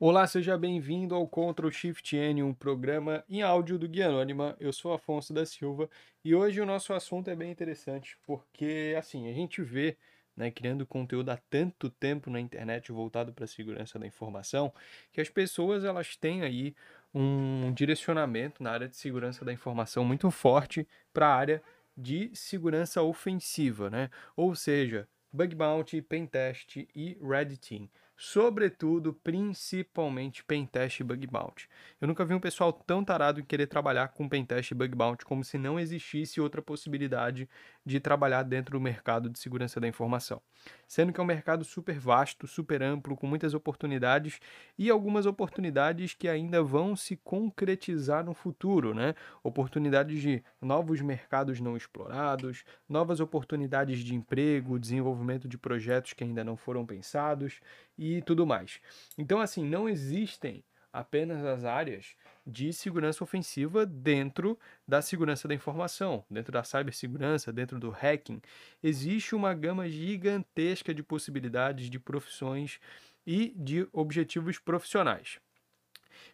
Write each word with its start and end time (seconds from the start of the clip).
Olá, 0.00 0.26
seja 0.26 0.58
bem-vindo 0.58 1.14
ao 1.14 1.26
Ctrl 1.26 1.70
Shift 1.70 2.16
N, 2.16 2.42
um 2.42 2.52
programa 2.52 3.24
em 3.28 3.42
áudio 3.42 3.78
do 3.78 3.88
Guia 3.88 4.08
Anônima. 4.08 4.56
Eu 4.58 4.72
sou 4.72 4.92
Afonso 4.92 5.32
da 5.32 5.46
Silva 5.46 5.88
e 6.24 6.34
hoje 6.34 6.60
o 6.60 6.66
nosso 6.66 6.92
assunto 6.92 7.30
é 7.30 7.36
bem 7.36 7.48
interessante 7.48 8.18
porque, 8.26 8.92
assim, 8.98 9.30
a 9.30 9.32
gente 9.32 9.62
vê, 9.62 9.96
né, 10.36 10.50
criando 10.50 10.84
conteúdo 10.84 11.30
há 11.30 11.36
tanto 11.48 11.88
tempo 11.88 12.28
na 12.28 12.40
internet 12.40 12.90
voltado 12.90 13.32
para 13.32 13.44
a 13.44 13.48
segurança 13.48 13.96
da 13.96 14.04
informação, 14.04 14.72
que 15.12 15.20
as 15.20 15.28
pessoas 15.28 15.84
elas 15.84 16.16
têm 16.16 16.42
aí 16.42 16.74
um 17.14 17.72
direcionamento 17.72 18.64
na 18.64 18.72
área 18.72 18.88
de 18.88 18.96
segurança 18.96 19.44
da 19.44 19.52
informação 19.52 20.04
muito 20.04 20.28
forte 20.28 20.88
para 21.12 21.28
a 21.28 21.36
área 21.36 21.62
de 21.96 22.32
segurança 22.34 23.00
ofensiva, 23.00 23.88
né? 23.88 24.10
Ou 24.36 24.56
seja, 24.56 25.08
bug 25.32 25.54
bounty, 25.54 26.02
pentest 26.02 26.78
e 26.96 27.16
red 27.22 27.56
team 27.58 27.88
sobretudo, 28.16 29.12
principalmente 29.12 30.44
pentest 30.44 31.00
e 31.00 31.04
bug 31.04 31.26
bounty. 31.26 31.68
Eu 32.00 32.06
nunca 32.06 32.24
vi 32.24 32.34
um 32.34 32.40
pessoal 32.40 32.72
tão 32.72 33.04
tarado 33.04 33.40
em 33.40 33.44
querer 33.44 33.66
trabalhar 33.66 34.08
com 34.08 34.28
pentest 34.28 34.70
e 34.70 34.74
bug 34.74 34.94
bounty 34.94 35.24
como 35.24 35.42
se 35.42 35.58
não 35.58 35.78
existisse 35.78 36.40
outra 36.40 36.62
possibilidade 36.62 37.48
de 37.84 38.00
trabalhar 38.00 38.42
dentro 38.42 38.78
do 38.78 38.80
mercado 38.80 39.28
de 39.28 39.38
segurança 39.38 39.80
da 39.80 39.88
informação. 39.88 40.40
Sendo 40.86 41.12
que 41.12 41.20
é 41.20 41.22
um 41.22 41.26
mercado 41.26 41.64
super 41.64 41.98
vasto, 41.98 42.46
super 42.46 42.82
amplo, 42.82 43.16
com 43.16 43.26
muitas 43.26 43.52
oportunidades 43.52 44.38
e 44.78 44.88
algumas 44.88 45.26
oportunidades 45.26 46.14
que 46.14 46.28
ainda 46.28 46.62
vão 46.62 46.96
se 46.96 47.16
concretizar 47.16 48.24
no 48.24 48.32
futuro, 48.32 48.94
né? 48.94 49.14
Oportunidades 49.42 50.20
de 50.20 50.42
novos 50.60 51.00
mercados 51.00 51.60
não 51.60 51.76
explorados, 51.76 52.64
novas 52.88 53.20
oportunidades 53.20 53.98
de 53.98 54.14
emprego, 54.14 54.78
desenvolvimento 54.78 55.48
de 55.48 55.58
projetos 55.58 56.12
que 56.12 56.24
ainda 56.24 56.44
não 56.44 56.56
foram 56.56 56.86
pensados 56.86 57.60
e 57.98 58.22
tudo 58.22 58.46
mais. 58.46 58.80
Então, 59.16 59.40
assim, 59.40 59.64
não 59.64 59.88
existem 59.88 60.64
apenas 60.92 61.44
as 61.44 61.64
áreas 61.64 62.14
de 62.46 62.72
segurança 62.72 63.24
ofensiva 63.24 63.84
dentro 63.84 64.56
da 64.86 65.02
segurança 65.02 65.48
da 65.48 65.54
informação, 65.54 66.24
dentro 66.30 66.52
da 66.52 66.62
cibersegurança, 66.62 67.52
dentro 67.52 67.80
do 67.80 67.90
hacking. 67.90 68.40
Existe 68.82 69.34
uma 69.34 69.52
gama 69.54 69.88
gigantesca 69.88 70.94
de 70.94 71.02
possibilidades 71.02 71.90
de 71.90 71.98
profissões 71.98 72.78
e 73.26 73.52
de 73.56 73.88
objetivos 73.92 74.58
profissionais. 74.58 75.40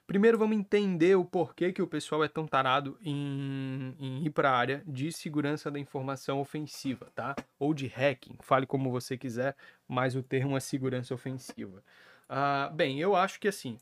Primeiro 0.06 0.38
vamos 0.38 0.56
entender 0.56 1.16
o 1.16 1.24
porquê 1.24 1.72
que 1.72 1.82
o 1.82 1.86
pessoal 1.86 2.24
é 2.24 2.28
tão 2.28 2.46
tarado 2.46 2.98
em, 3.02 3.94
em 3.98 4.24
ir 4.24 4.30
para 4.30 4.50
a 4.50 4.56
área 4.56 4.82
de 4.86 5.12
segurança 5.12 5.70
da 5.70 5.78
informação 5.78 6.40
ofensiva, 6.40 7.08
tá? 7.14 7.36
Ou 7.58 7.72
de 7.72 7.86
hacking, 7.86 8.36
fale 8.40 8.66
como 8.66 8.90
você 8.90 9.16
quiser, 9.16 9.56
mas 9.86 10.14
o 10.14 10.22
termo 10.22 10.56
é 10.56 10.60
segurança 10.60 11.14
ofensiva. 11.14 11.82
Uh, 12.28 12.72
bem, 12.74 13.00
eu 13.00 13.16
acho 13.16 13.40
que 13.40 13.48
assim, 13.48 13.78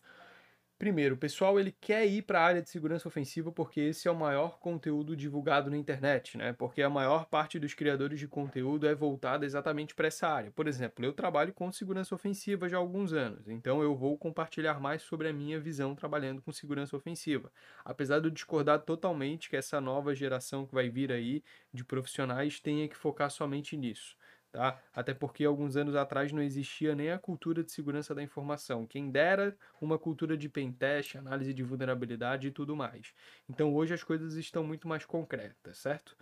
Primeiro, 0.78 1.16
o 1.16 1.18
pessoal 1.18 1.58
ele 1.58 1.72
quer 1.72 2.06
ir 2.06 2.22
para 2.22 2.40
a 2.40 2.44
área 2.44 2.62
de 2.62 2.70
segurança 2.70 3.08
ofensiva 3.08 3.50
porque 3.50 3.80
esse 3.80 4.06
é 4.06 4.10
o 4.12 4.14
maior 4.14 4.60
conteúdo 4.60 5.16
divulgado 5.16 5.68
na 5.68 5.76
internet, 5.76 6.38
né? 6.38 6.52
Porque 6.52 6.80
a 6.82 6.88
maior 6.88 7.26
parte 7.26 7.58
dos 7.58 7.74
criadores 7.74 8.20
de 8.20 8.28
conteúdo 8.28 8.86
é 8.86 8.94
voltada 8.94 9.44
exatamente 9.44 9.92
para 9.92 10.06
essa 10.06 10.28
área. 10.28 10.52
Por 10.52 10.68
exemplo, 10.68 11.04
eu 11.04 11.12
trabalho 11.12 11.52
com 11.52 11.72
segurança 11.72 12.14
ofensiva 12.14 12.68
já 12.68 12.76
há 12.76 12.80
alguns 12.80 13.12
anos, 13.12 13.48
então 13.48 13.82
eu 13.82 13.96
vou 13.96 14.16
compartilhar 14.16 14.78
mais 14.78 15.02
sobre 15.02 15.28
a 15.28 15.32
minha 15.32 15.58
visão 15.58 15.96
trabalhando 15.96 16.40
com 16.40 16.52
segurança 16.52 16.96
ofensiva. 16.96 17.50
Apesar 17.84 18.20
de 18.20 18.28
eu 18.28 18.30
discordar 18.30 18.80
totalmente 18.82 19.50
que 19.50 19.56
essa 19.56 19.80
nova 19.80 20.14
geração 20.14 20.64
que 20.64 20.74
vai 20.74 20.88
vir 20.88 21.10
aí 21.10 21.42
de 21.72 21.84
profissionais 21.84 22.60
tenha 22.60 22.88
que 22.88 22.96
focar 22.96 23.30
somente 23.30 23.76
nisso 23.76 24.16
tá? 24.50 24.80
Até 24.94 25.14
porque 25.14 25.44
alguns 25.44 25.76
anos 25.76 25.94
atrás 25.94 26.32
não 26.32 26.42
existia 26.42 26.94
nem 26.94 27.10
a 27.10 27.18
cultura 27.18 27.62
de 27.62 27.72
segurança 27.72 28.14
da 28.14 28.22
informação. 28.22 28.86
Quem 28.86 29.10
dera 29.10 29.56
uma 29.80 29.98
cultura 29.98 30.36
de 30.36 30.48
pentest, 30.48 31.16
análise 31.16 31.52
de 31.52 31.62
vulnerabilidade 31.62 32.48
e 32.48 32.50
tudo 32.50 32.74
mais. 32.76 33.12
Então 33.48 33.74
hoje 33.74 33.94
as 33.94 34.02
coisas 34.02 34.34
estão 34.34 34.64
muito 34.64 34.88
mais 34.88 35.04
concretas, 35.04 35.78
certo? 35.78 36.16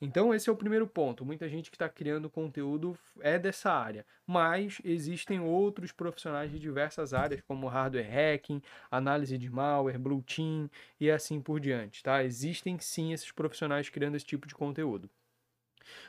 Então 0.00 0.32
esse 0.34 0.48
é 0.48 0.52
o 0.52 0.56
primeiro 0.56 0.86
ponto. 0.86 1.24
Muita 1.26 1.48
gente 1.48 1.70
que 1.70 1.76
está 1.76 1.88
criando 1.88 2.30
conteúdo 2.30 2.96
é 3.20 3.38
dessa 3.38 3.70
área, 3.70 4.06
mas 4.26 4.80
existem 4.82 5.40
outros 5.40 5.92
profissionais 5.92 6.50
de 6.50 6.58
diversas 6.58 7.12
áreas, 7.12 7.42
como 7.42 7.68
hardware 7.68 8.08
hacking, 8.10 8.62
análise 8.90 9.36
de 9.36 9.50
malware, 9.50 9.98
blue 9.98 10.22
team 10.22 10.70
e 10.98 11.10
assim 11.10 11.40
por 11.40 11.60
diante, 11.60 12.02
tá? 12.02 12.24
Existem 12.24 12.78
sim 12.78 13.12
esses 13.12 13.30
profissionais 13.30 13.90
criando 13.90 14.16
esse 14.16 14.24
tipo 14.24 14.48
de 14.48 14.54
conteúdo. 14.54 15.10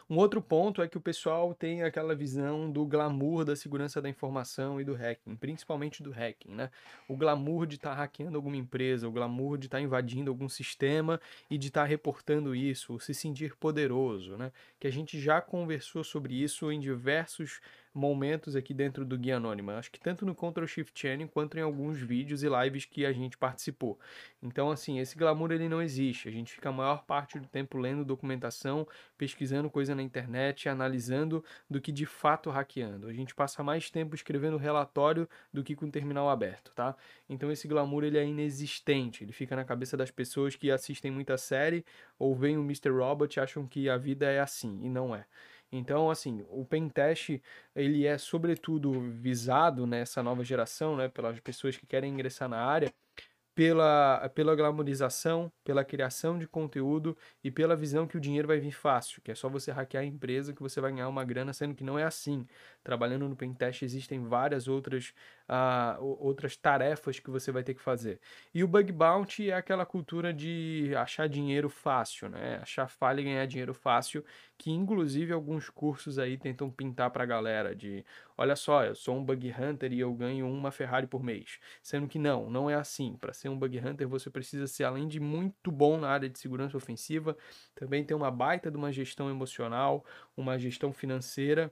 Um 0.09 0.17
outro 0.17 0.41
ponto 0.41 0.81
é 0.81 0.87
que 0.87 0.97
o 0.97 1.01
pessoal 1.01 1.53
tem 1.53 1.83
aquela 1.83 2.15
visão 2.15 2.71
do 2.71 2.85
glamour 2.85 3.45
da 3.45 3.55
segurança 3.55 4.01
da 4.01 4.09
informação 4.09 4.79
e 4.79 4.83
do 4.83 4.93
hacking, 4.93 5.35
principalmente 5.35 6.03
do 6.03 6.11
hacking, 6.11 6.51
né? 6.51 6.69
O 7.07 7.15
glamour 7.15 7.65
de 7.65 7.75
estar 7.75 7.91
tá 7.91 7.95
hackeando 7.95 8.37
alguma 8.37 8.57
empresa, 8.57 9.07
o 9.07 9.11
glamour 9.11 9.57
de 9.57 9.67
estar 9.67 9.77
tá 9.77 9.81
invadindo 9.81 10.29
algum 10.29 10.49
sistema 10.49 11.19
e 11.49 11.57
de 11.57 11.67
estar 11.67 11.81
tá 11.81 11.87
reportando 11.87 12.55
isso, 12.55 12.99
se 12.99 13.13
sentir 13.13 13.55
poderoso, 13.55 14.37
né? 14.37 14.51
Que 14.79 14.87
a 14.87 14.91
gente 14.91 15.19
já 15.19 15.41
conversou 15.41 16.03
sobre 16.03 16.33
isso 16.33 16.71
em 16.71 16.79
diversos 16.79 17.59
momentos 17.93 18.55
aqui 18.55 18.73
dentro 18.73 19.03
do 19.05 19.17
Guia 19.17 19.37
Anônima. 19.37 19.77
Acho 19.77 19.91
que 19.91 19.99
tanto 19.99 20.25
no 20.25 20.33
Ctrl 20.33 20.65
Shift 20.65 20.99
Channel 20.99 21.27
quanto 21.27 21.57
em 21.57 21.61
alguns 21.61 21.99
vídeos 21.99 22.43
e 22.43 22.47
lives 22.49 22.85
que 22.85 23.05
a 23.05 23.11
gente 23.11 23.37
participou. 23.37 23.99
Então, 24.41 24.71
assim, 24.71 24.99
esse 24.99 25.17
glamour 25.17 25.51
ele 25.51 25.67
não 25.67 25.81
existe. 25.81 26.27
A 26.27 26.31
gente 26.31 26.53
fica 26.53 26.69
a 26.69 26.71
maior 26.71 27.03
parte 27.03 27.37
do 27.37 27.47
tempo 27.47 27.77
lendo 27.77 28.05
documentação, 28.05 28.87
pesquisando 29.17 29.69
coisa 29.69 29.93
na 29.93 30.01
internet, 30.01 30.69
analisando 30.69 31.43
do 31.69 31.81
que 31.81 31.91
de 31.91 32.05
fato 32.05 32.49
hackeando. 32.49 33.07
A 33.07 33.13
gente 33.13 33.35
passa 33.35 33.63
mais 33.63 33.89
tempo 33.89 34.15
escrevendo 34.15 34.57
relatório 34.57 35.27
do 35.53 35.63
que 35.63 35.75
com 35.75 35.85
o 35.85 35.91
terminal 35.91 36.29
aberto, 36.29 36.71
tá? 36.73 36.95
Então 37.29 37.51
esse 37.51 37.67
glamour 37.67 38.03
ele 38.03 38.17
é 38.17 38.25
inexistente. 38.25 39.23
Ele 39.23 39.33
fica 39.33 39.55
na 39.55 39.65
cabeça 39.65 39.97
das 39.97 40.11
pessoas 40.11 40.55
que 40.55 40.71
assistem 40.71 41.11
muita 41.11 41.37
série 41.37 41.85
ou 42.17 42.35
veem 42.35 42.57
o 42.57 42.63
Mr. 42.63 42.89
Robot 42.89 43.37
e 43.37 43.39
acham 43.41 43.67
que 43.67 43.89
a 43.89 43.97
vida 43.97 44.25
é 44.29 44.39
assim 44.39 44.79
e 44.83 44.89
não 44.89 45.15
é. 45.15 45.25
Então, 45.71 46.11
assim, 46.11 46.45
o 46.49 46.65
pentest, 46.65 47.41
ele 47.75 48.05
é 48.05 48.17
sobretudo 48.17 48.91
visado 49.11 49.87
nessa 49.87 50.21
nova 50.21 50.43
geração, 50.43 50.97
né, 50.97 51.07
pelas 51.07 51.39
pessoas 51.39 51.77
que 51.77 51.85
querem 51.87 52.11
ingressar 52.13 52.49
na 52.49 52.57
área, 52.57 52.93
pela, 53.55 54.29
pela 54.29 54.55
glamorização, 54.55 55.51
pela 55.63 55.83
criação 55.85 56.39
de 56.39 56.47
conteúdo 56.47 57.17
e 57.43 57.51
pela 57.51 57.75
visão 57.75 58.07
que 58.07 58.17
o 58.17 58.21
dinheiro 58.21 58.47
vai 58.47 58.59
vir 58.59 58.71
fácil, 58.71 59.21
que 59.21 59.31
é 59.31 59.35
só 59.35 59.49
você 59.49 59.71
hackear 59.71 60.03
a 60.03 60.05
empresa 60.07 60.53
que 60.53 60.61
você 60.61 60.81
vai 60.81 60.91
ganhar 60.91 61.09
uma 61.09 61.23
grana, 61.25 61.53
sendo 61.53 61.75
que 61.75 61.83
não 61.83 61.99
é 61.99 62.03
assim. 62.03 62.47
Trabalhando 62.83 63.29
no 63.29 63.35
Pentest 63.35 63.83
existem 63.83 64.23
várias 64.23 64.67
outras, 64.67 65.13
uh, 65.47 66.03
outras 66.19 66.57
tarefas 66.57 67.19
que 67.19 67.29
você 67.29 67.51
vai 67.51 67.63
ter 67.63 67.75
que 67.75 67.81
fazer. 67.81 68.19
E 68.53 68.63
o 68.63 68.67
Bug 68.67 68.91
Bounty 68.91 69.51
é 69.51 69.53
aquela 69.53 69.85
cultura 69.85 70.33
de 70.33 70.91
achar 70.97 71.29
dinheiro 71.29 71.69
fácil, 71.69 72.27
né? 72.27 72.57
Achar 72.59 72.87
falha 72.87 73.21
e 73.21 73.23
ganhar 73.23 73.45
dinheiro 73.45 73.73
fácil, 73.73 74.25
que 74.57 74.71
inclusive 74.71 75.31
alguns 75.31 75.69
cursos 75.69 76.17
aí 76.17 76.37
tentam 76.37 76.71
pintar 76.71 77.11
para 77.11 77.23
a 77.23 77.25
galera 77.27 77.75
de, 77.75 78.03
olha 78.35 78.55
só, 78.55 78.83
eu 78.83 78.95
sou 78.95 79.15
um 79.15 79.23
Bug 79.23 79.53
Hunter 79.53 79.93
e 79.93 79.99
eu 79.99 80.11
ganho 80.13 80.47
uma 80.47 80.71
Ferrari 80.71 81.05
por 81.05 81.23
mês. 81.23 81.59
Sendo 81.83 82.07
que 82.07 82.17
não, 82.17 82.49
não 82.49 82.67
é 82.67 82.73
assim. 82.73 83.15
Para 83.15 83.31
ser 83.31 83.49
um 83.49 83.57
Bug 83.57 83.77
Hunter 83.77 84.07
você 84.07 84.29
precisa 84.29 84.65
ser, 84.65 84.85
além 84.85 85.07
de 85.07 85.19
muito 85.19 85.71
bom 85.71 85.99
na 85.99 86.09
área 86.09 86.27
de 86.27 86.39
segurança 86.39 86.75
ofensiva, 86.77 87.37
também 87.75 88.03
ter 88.03 88.15
uma 88.15 88.31
baita 88.31 88.71
de 88.71 88.77
uma 88.77 88.91
gestão 88.91 89.29
emocional, 89.29 90.03
uma 90.35 90.57
gestão 90.57 90.91
financeira 90.91 91.71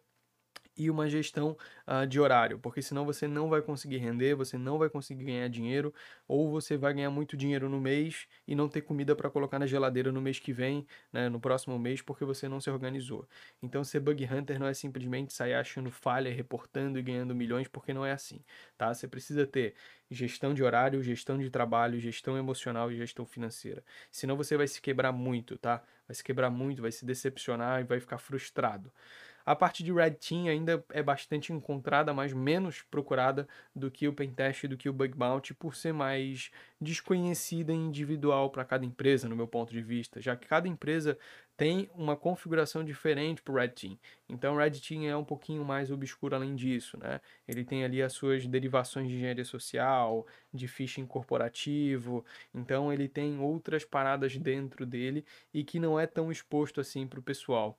e 0.79 0.89
uma 0.89 1.09
gestão 1.09 1.57
uh, 1.87 2.07
de 2.07 2.19
horário, 2.19 2.57
porque 2.59 2.81
senão 2.81 3.05
você 3.05 3.27
não 3.27 3.49
vai 3.49 3.61
conseguir 3.61 3.97
render, 3.97 4.35
você 4.35 4.57
não 4.57 4.77
vai 4.77 4.89
conseguir 4.89 5.25
ganhar 5.25 5.47
dinheiro, 5.49 5.93
ou 6.27 6.49
você 6.49 6.77
vai 6.77 6.93
ganhar 6.93 7.09
muito 7.09 7.35
dinheiro 7.37 7.69
no 7.69 7.79
mês 7.79 8.27
e 8.47 8.55
não 8.55 8.67
ter 8.69 8.81
comida 8.81 9.15
para 9.15 9.29
colocar 9.29 9.59
na 9.59 9.67
geladeira 9.67 10.11
no 10.11 10.21
mês 10.21 10.39
que 10.39 10.53
vem, 10.53 10.85
né, 11.11 11.29
no 11.29 11.39
próximo 11.39 11.77
mês, 11.77 12.01
porque 12.01 12.25
você 12.25 12.47
não 12.47 12.59
se 12.61 12.69
organizou. 12.69 13.27
Então, 13.61 13.83
ser 13.83 13.99
bug 13.99 14.23
hunter 14.25 14.59
não 14.59 14.67
é 14.67 14.73
simplesmente 14.73 15.33
sair 15.33 15.53
achando 15.53 15.91
falha, 15.91 16.31
reportando 16.33 16.97
e 16.97 17.01
ganhando 17.01 17.35
milhões, 17.35 17.67
porque 17.67 17.93
não 17.93 18.05
é 18.05 18.11
assim, 18.11 18.43
tá? 18.77 18.93
Você 18.93 19.07
precisa 19.07 19.45
ter 19.45 19.75
gestão 20.09 20.53
de 20.53 20.63
horário, 20.63 21.01
gestão 21.03 21.37
de 21.37 21.49
trabalho, 21.49 21.99
gestão 21.99 22.37
emocional 22.37 22.91
e 22.91 22.95
gestão 22.95 23.25
financeira. 23.25 23.83
Senão 24.11 24.35
você 24.35 24.57
vai 24.57 24.67
se 24.67 24.81
quebrar 24.81 25.11
muito, 25.11 25.57
tá? 25.57 25.83
Vai 26.07 26.15
se 26.15 26.23
quebrar 26.23 26.49
muito, 26.49 26.81
vai 26.81 26.91
se 26.91 27.05
decepcionar 27.05 27.81
e 27.81 27.83
vai 27.83 27.99
ficar 27.99 28.17
frustrado. 28.17 28.91
A 29.49 29.55
parte 29.55 29.83
de 29.83 29.91
Red 29.91 30.11
Team 30.11 30.45
ainda 30.45 30.85
é 30.91 31.01
bastante 31.01 31.51
encontrada, 31.51 32.13
mas 32.13 32.31
menos 32.31 32.83
procurada 32.83 33.47
do 33.75 33.89
que 33.89 34.07
o 34.07 34.13
Pentest 34.13 34.65
e 34.65 34.67
do 34.67 34.77
que 34.77 34.87
o 34.87 34.93
Bug 34.93 35.15
Bounty, 35.17 35.55
por 35.55 35.75
ser 35.75 35.91
mais 35.91 36.51
desconhecida 36.79 37.73
e 37.73 37.75
individual 37.75 38.51
para 38.51 38.63
cada 38.63 38.85
empresa, 38.85 39.27
no 39.27 39.35
meu 39.35 39.47
ponto 39.47 39.71
de 39.71 39.81
vista, 39.81 40.21
já 40.21 40.35
que 40.35 40.47
cada 40.47 40.67
empresa 40.67 41.17
tem 41.57 41.89
uma 41.95 42.15
configuração 42.15 42.85
diferente 42.85 43.41
para 43.41 43.51
o 43.51 43.55
Red 43.55 43.69
Team. 43.69 43.97
Então, 44.29 44.53
o 44.53 44.57
Red 44.59 44.79
Team 44.87 45.05
é 45.05 45.17
um 45.17 45.25
pouquinho 45.25 45.65
mais 45.65 45.89
obscuro 45.89 46.35
além 46.35 46.55
disso, 46.55 46.95
né? 46.99 47.19
Ele 47.47 47.65
tem 47.65 47.83
ali 47.83 48.03
as 48.03 48.13
suas 48.13 48.45
derivações 48.45 49.07
de 49.07 49.15
engenharia 49.15 49.43
social, 49.43 50.27
de 50.53 50.67
phishing 50.67 51.07
corporativo, 51.07 52.23
então 52.53 52.93
ele 52.93 53.07
tem 53.07 53.39
outras 53.39 53.83
paradas 53.83 54.37
dentro 54.37 54.85
dele 54.85 55.25
e 55.51 55.63
que 55.63 55.79
não 55.79 55.99
é 55.99 56.05
tão 56.05 56.31
exposto 56.31 56.79
assim 56.79 57.07
para 57.07 57.19
o 57.19 57.23
pessoal 57.23 57.75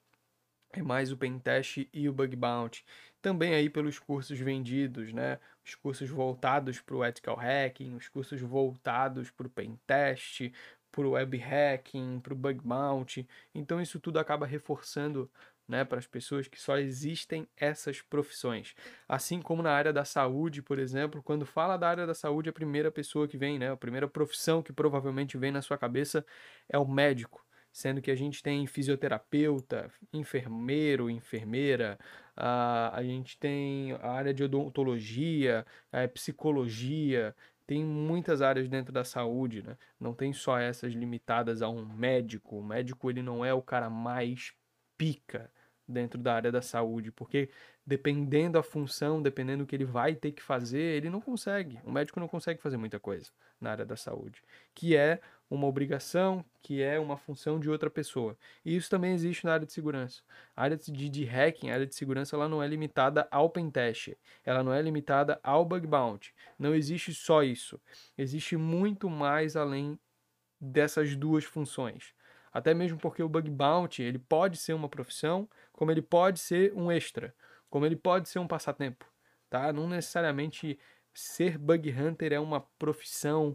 mais 0.82 1.10
o 1.10 1.16
pentest 1.16 1.88
e 1.92 2.08
o 2.08 2.12
bug 2.12 2.36
bounty. 2.36 2.84
também 3.20 3.54
aí 3.54 3.68
pelos 3.68 3.98
cursos 3.98 4.38
vendidos, 4.38 5.12
né? 5.12 5.38
Os 5.64 5.74
cursos 5.74 6.08
voltados 6.08 6.80
para 6.80 6.96
o 6.96 7.04
ethical 7.04 7.36
hacking, 7.36 7.94
os 7.94 8.08
cursos 8.08 8.40
voltados 8.40 9.30
para 9.30 9.46
o 9.46 9.50
pen 9.50 9.78
test, 9.86 10.50
para 10.90 11.06
o 11.06 11.10
web 11.10 11.36
hacking, 11.36 12.20
para 12.20 12.32
o 12.32 12.36
bug 12.36 12.60
bounty. 12.64 13.28
Então 13.54 13.80
isso 13.80 14.00
tudo 14.00 14.18
acaba 14.18 14.46
reforçando 14.46 15.30
né, 15.68 15.84
para 15.84 15.98
as 15.98 16.06
pessoas 16.06 16.48
que 16.48 16.60
só 16.60 16.78
existem 16.78 17.46
essas 17.56 18.00
profissões. 18.02 18.74
Assim 19.08 19.40
como 19.40 19.62
na 19.62 19.70
área 19.72 19.92
da 19.92 20.04
saúde, 20.04 20.62
por 20.62 20.78
exemplo, 20.80 21.22
quando 21.22 21.46
fala 21.46 21.76
da 21.76 21.88
área 21.88 22.06
da 22.06 22.14
saúde, 22.14 22.48
a 22.50 22.52
primeira 22.52 22.90
pessoa 22.90 23.28
que 23.28 23.38
vem, 23.38 23.58
né, 23.58 23.70
a 23.70 23.76
primeira 23.76 24.08
profissão 24.08 24.62
que 24.62 24.72
provavelmente 24.72 25.38
vem 25.38 25.52
na 25.52 25.62
sua 25.62 25.78
cabeça 25.78 26.26
é 26.68 26.76
o 26.78 26.86
médico 26.88 27.44
sendo 27.72 28.02
que 28.02 28.10
a 28.10 28.14
gente 28.14 28.42
tem 28.42 28.66
fisioterapeuta, 28.66 29.90
enfermeiro, 30.12 31.08
enfermeira, 31.08 31.98
a, 32.36 32.96
a 32.96 33.02
gente 33.02 33.38
tem 33.38 33.92
a 33.92 34.10
área 34.10 34.34
de 34.34 34.42
odontologia, 34.42 35.64
a 35.92 36.06
psicologia, 36.08 37.34
tem 37.66 37.84
muitas 37.84 38.42
áreas 38.42 38.68
dentro 38.68 38.92
da 38.92 39.04
saúde, 39.04 39.62
né? 39.62 39.76
Não 40.00 40.12
tem 40.12 40.32
só 40.32 40.58
essas 40.58 40.92
limitadas 40.92 41.62
a 41.62 41.68
um 41.68 41.86
médico. 41.86 42.58
O 42.58 42.64
médico 42.64 43.08
ele 43.08 43.22
não 43.22 43.44
é 43.44 43.54
o 43.54 43.62
cara 43.62 43.88
mais 43.88 44.52
pica 44.98 45.48
dentro 45.86 46.18
da 46.18 46.34
área 46.34 46.50
da 46.50 46.62
saúde, 46.62 47.12
porque 47.12 47.48
dependendo 47.86 48.54
da 48.54 48.62
função, 48.62 49.22
dependendo 49.22 49.64
do 49.64 49.66
que 49.66 49.76
ele 49.76 49.84
vai 49.84 50.14
ter 50.14 50.32
que 50.32 50.42
fazer, 50.42 50.96
ele 50.96 51.10
não 51.10 51.20
consegue. 51.20 51.78
O 51.84 51.92
médico 51.92 52.18
não 52.18 52.28
consegue 52.28 52.60
fazer 52.60 52.76
muita 52.76 52.98
coisa 52.98 53.30
na 53.60 53.70
área 53.70 53.84
da 53.84 53.96
saúde, 53.96 54.42
que 54.74 54.96
é 54.96 55.20
uma 55.50 55.66
obrigação, 55.66 56.44
que 56.62 56.80
é 56.80 56.98
uma 57.00 57.16
função 57.16 57.58
de 57.58 57.68
outra 57.68 57.90
pessoa. 57.90 58.38
E 58.64 58.76
isso 58.76 58.88
também 58.88 59.12
existe 59.12 59.44
na 59.44 59.54
área 59.54 59.66
de 59.66 59.72
segurança. 59.72 60.22
A 60.54 60.62
área 60.62 60.76
de, 60.76 61.08
de 61.08 61.24
hacking, 61.24 61.70
a 61.70 61.74
área 61.74 61.86
de 61.86 61.94
segurança, 61.94 62.36
ela 62.36 62.48
não 62.48 62.62
é 62.62 62.68
limitada 62.68 63.26
ao 63.32 63.50
pentest, 63.50 64.16
ela 64.44 64.62
não 64.62 64.72
é 64.72 64.80
limitada 64.80 65.40
ao 65.42 65.64
bug 65.64 65.86
bounty. 65.88 66.32
Não 66.56 66.72
existe 66.72 67.12
só 67.12 67.42
isso. 67.42 67.80
Existe 68.16 68.56
muito 68.56 69.10
mais 69.10 69.56
além 69.56 69.98
dessas 70.60 71.16
duas 71.16 71.44
funções. 71.44 72.14
Até 72.52 72.72
mesmo 72.72 72.98
porque 72.98 73.22
o 73.22 73.28
bug 73.28 73.50
bounty, 73.50 74.02
ele 74.02 74.18
pode 74.18 74.56
ser 74.56 74.72
uma 74.72 74.88
profissão, 74.88 75.48
como 75.72 75.90
ele 75.90 76.02
pode 76.02 76.38
ser 76.38 76.72
um 76.74 76.92
extra, 76.92 77.34
como 77.68 77.86
ele 77.86 77.96
pode 77.96 78.28
ser 78.28 78.38
um 78.38 78.46
passatempo, 78.46 79.04
tá? 79.48 79.72
Não 79.72 79.88
necessariamente 79.88 80.78
ser 81.12 81.58
bug 81.58 81.90
hunter 81.90 82.32
é 82.32 82.40
uma 82.40 82.60
profissão 82.78 83.54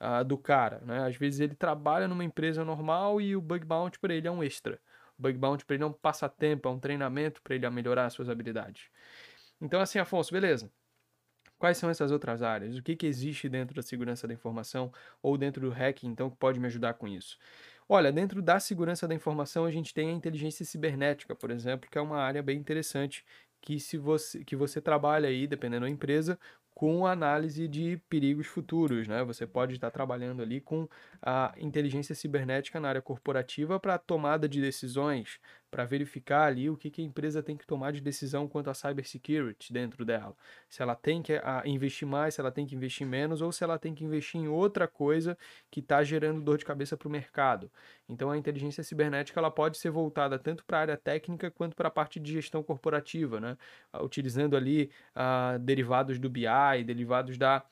uh, 0.00 0.24
do 0.24 0.36
cara, 0.38 0.80
né? 0.84 1.06
Às 1.06 1.16
vezes 1.16 1.40
ele 1.40 1.54
trabalha 1.54 2.08
numa 2.08 2.24
empresa 2.24 2.64
normal 2.64 3.20
e 3.20 3.36
o 3.36 3.40
bug 3.40 3.64
bounty 3.64 3.98
para 3.98 4.14
ele 4.14 4.28
é 4.28 4.30
um 4.30 4.42
extra. 4.42 4.80
O 5.18 5.22
bug 5.22 5.38
bounty 5.38 5.64
para 5.64 5.74
ele 5.74 5.84
é 5.84 5.86
um 5.86 5.92
passatempo, 5.92 6.68
é 6.68 6.72
um 6.72 6.78
treinamento 6.78 7.42
para 7.42 7.54
ele 7.54 7.68
melhorar 7.70 8.10
suas 8.10 8.28
habilidades. 8.28 8.88
Então 9.60 9.80
assim, 9.80 9.98
Afonso, 9.98 10.32
beleza. 10.32 10.70
Quais 11.58 11.78
são 11.78 11.88
essas 11.88 12.10
outras 12.10 12.42
áreas? 12.42 12.76
O 12.76 12.82
que, 12.82 12.96
que 12.96 13.06
existe 13.06 13.48
dentro 13.48 13.74
da 13.74 13.82
segurança 13.82 14.26
da 14.26 14.34
informação 14.34 14.92
ou 15.22 15.38
dentro 15.38 15.62
do 15.62 15.70
hacking, 15.70 16.08
então, 16.08 16.28
que 16.28 16.36
pode 16.36 16.60
me 16.60 16.66
ajudar 16.66 16.94
com 16.94 17.08
isso? 17.08 17.38
Olha, 17.88 18.10
dentro 18.12 18.42
da 18.42 18.58
segurança 18.58 19.06
da 19.06 19.14
informação, 19.14 19.64
a 19.64 19.70
gente 19.70 19.94
tem 19.94 20.10
a 20.10 20.12
inteligência 20.12 20.64
cibernética, 20.64 21.34
por 21.34 21.50
exemplo, 21.50 21.88
que 21.90 21.96
é 21.96 22.00
uma 22.00 22.18
área 22.18 22.42
bem 22.42 22.58
interessante 22.58 23.24
que 23.60 23.80
se 23.80 23.96
você 23.96 24.44
que 24.44 24.54
você 24.54 24.80
trabalha 24.80 25.28
aí, 25.28 25.46
dependendo 25.46 25.86
da 25.86 25.90
empresa, 25.90 26.38
com 26.74 27.06
análise 27.06 27.68
de 27.68 27.96
perigos 28.08 28.46
futuros, 28.46 29.06
né? 29.06 29.22
Você 29.24 29.46
pode 29.46 29.74
estar 29.74 29.90
trabalhando 29.90 30.42
ali 30.42 30.60
com 30.60 30.88
a 31.22 31.54
inteligência 31.56 32.14
cibernética 32.14 32.80
na 32.80 32.88
área 32.88 33.02
corporativa 33.02 33.78
para 33.78 33.96
tomada 33.98 34.48
de 34.48 34.60
decisões, 34.60 35.38
para 35.74 35.84
verificar 35.84 36.44
ali 36.44 36.70
o 36.70 36.76
que, 36.76 36.88
que, 36.88 37.02
a 37.02 37.04
empresa 37.04 37.42
tem 37.42 37.56
que 37.56 37.66
tomar 37.66 37.90
de 37.90 38.00
decisão 38.00 38.46
quanto 38.46 38.70
à 38.70 38.74
cybersecurity 38.74 39.72
dentro 39.72 40.04
dela. 40.04 40.36
Se 40.68 40.80
ela 40.80 40.94
tem 40.94 41.20
que 41.20 41.32
a, 41.32 41.64
investir 41.66 42.06
mais, 42.06 42.34
se 42.34 42.40
ela 42.40 42.52
tem 42.52 42.64
que 42.64 42.76
investir 42.76 43.04
menos, 43.04 43.42
ou 43.42 43.50
se 43.50 43.64
ela 43.64 43.76
tem 43.76 43.92
que 43.92 44.04
investir 44.04 44.40
em 44.40 44.46
outra 44.46 44.86
coisa 44.86 45.36
que 45.72 45.80
está 45.80 46.04
gerando 46.04 46.40
dor 46.40 46.58
de 46.58 46.64
cabeça 46.64 46.96
para 46.96 47.08
o 47.08 47.10
mercado. 47.10 47.68
Então 48.08 48.30
a 48.30 48.38
inteligência 48.38 48.84
cibernética 48.84 49.40
ela 49.40 49.50
pode 49.50 49.76
ser 49.76 49.90
voltada 49.90 50.38
tanto 50.38 50.64
para 50.64 50.78
a 50.78 50.80
área 50.82 50.96
técnica 50.96 51.50
quanto 51.50 51.74
para 51.74 51.88
a 51.88 51.90
parte 51.90 52.20
de 52.20 52.30
gestão 52.30 52.62
corporativa, 52.62 53.40
né? 53.40 53.58
utilizando 54.00 54.56
ali 54.56 54.92
uh, 55.16 55.58
derivados 55.58 56.20
do 56.20 56.30
BI, 56.30 56.84
derivados 56.86 57.36
da 57.36 57.64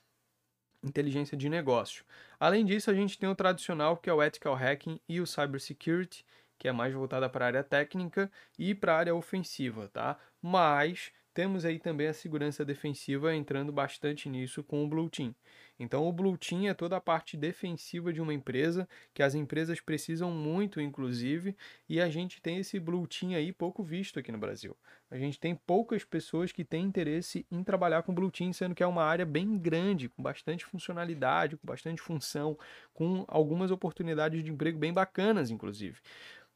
inteligência 0.82 1.36
de 1.36 1.48
negócio. 1.48 2.04
Além 2.40 2.64
disso, 2.64 2.90
a 2.90 2.94
gente 2.94 3.16
tem 3.16 3.28
o 3.28 3.34
tradicional, 3.36 3.96
que 3.96 4.10
é 4.10 4.12
o 4.12 4.20
ethical 4.20 4.56
hacking 4.56 4.98
e 5.08 5.20
o 5.20 5.26
cybersecurity, 5.26 6.24
que 6.62 6.68
é 6.68 6.72
mais 6.72 6.94
voltada 6.94 7.28
para 7.28 7.44
a 7.44 7.48
área 7.48 7.64
técnica 7.64 8.30
e 8.56 8.72
para 8.72 8.94
a 8.94 8.96
área 8.96 9.14
ofensiva, 9.16 9.88
tá? 9.88 10.16
Mas 10.40 11.10
temos 11.34 11.64
aí 11.64 11.80
também 11.80 12.06
a 12.06 12.12
segurança 12.12 12.64
defensiva 12.64 13.34
entrando 13.34 13.72
bastante 13.72 14.28
nisso 14.28 14.62
com 14.62 14.84
o 14.84 14.88
Blue 14.88 15.10
Team. 15.10 15.34
Então, 15.78 16.06
o 16.06 16.12
Blue 16.12 16.38
Team 16.38 16.68
é 16.68 16.74
toda 16.74 16.96
a 16.96 17.00
parte 17.00 17.36
defensiva 17.36 18.12
de 18.12 18.20
uma 18.20 18.32
empresa, 18.32 18.88
que 19.12 19.22
as 19.22 19.34
empresas 19.34 19.80
precisam 19.80 20.30
muito, 20.30 20.80
inclusive, 20.80 21.56
e 21.88 22.00
a 22.00 22.08
gente 22.08 22.40
tem 22.40 22.58
esse 22.58 22.78
Blue 22.78 23.08
Team 23.08 23.34
aí 23.34 23.52
pouco 23.52 23.82
visto 23.82 24.20
aqui 24.20 24.30
no 24.30 24.38
Brasil. 24.38 24.76
A 25.10 25.16
gente 25.18 25.40
tem 25.40 25.54
poucas 25.54 26.04
pessoas 26.04 26.52
que 26.52 26.64
têm 26.64 26.84
interesse 26.84 27.44
em 27.50 27.64
trabalhar 27.64 28.02
com 28.02 28.14
Blue 28.14 28.30
Team, 28.30 28.52
sendo 28.52 28.74
que 28.74 28.82
é 28.82 28.86
uma 28.86 29.02
área 29.02 29.26
bem 29.26 29.58
grande, 29.58 30.08
com 30.08 30.22
bastante 30.22 30.64
funcionalidade, 30.64 31.56
com 31.56 31.66
bastante 31.66 32.00
função, 32.00 32.56
com 32.94 33.24
algumas 33.26 33.70
oportunidades 33.70 34.44
de 34.44 34.52
emprego 34.52 34.78
bem 34.78 34.92
bacanas, 34.92 35.50
inclusive. 35.50 35.98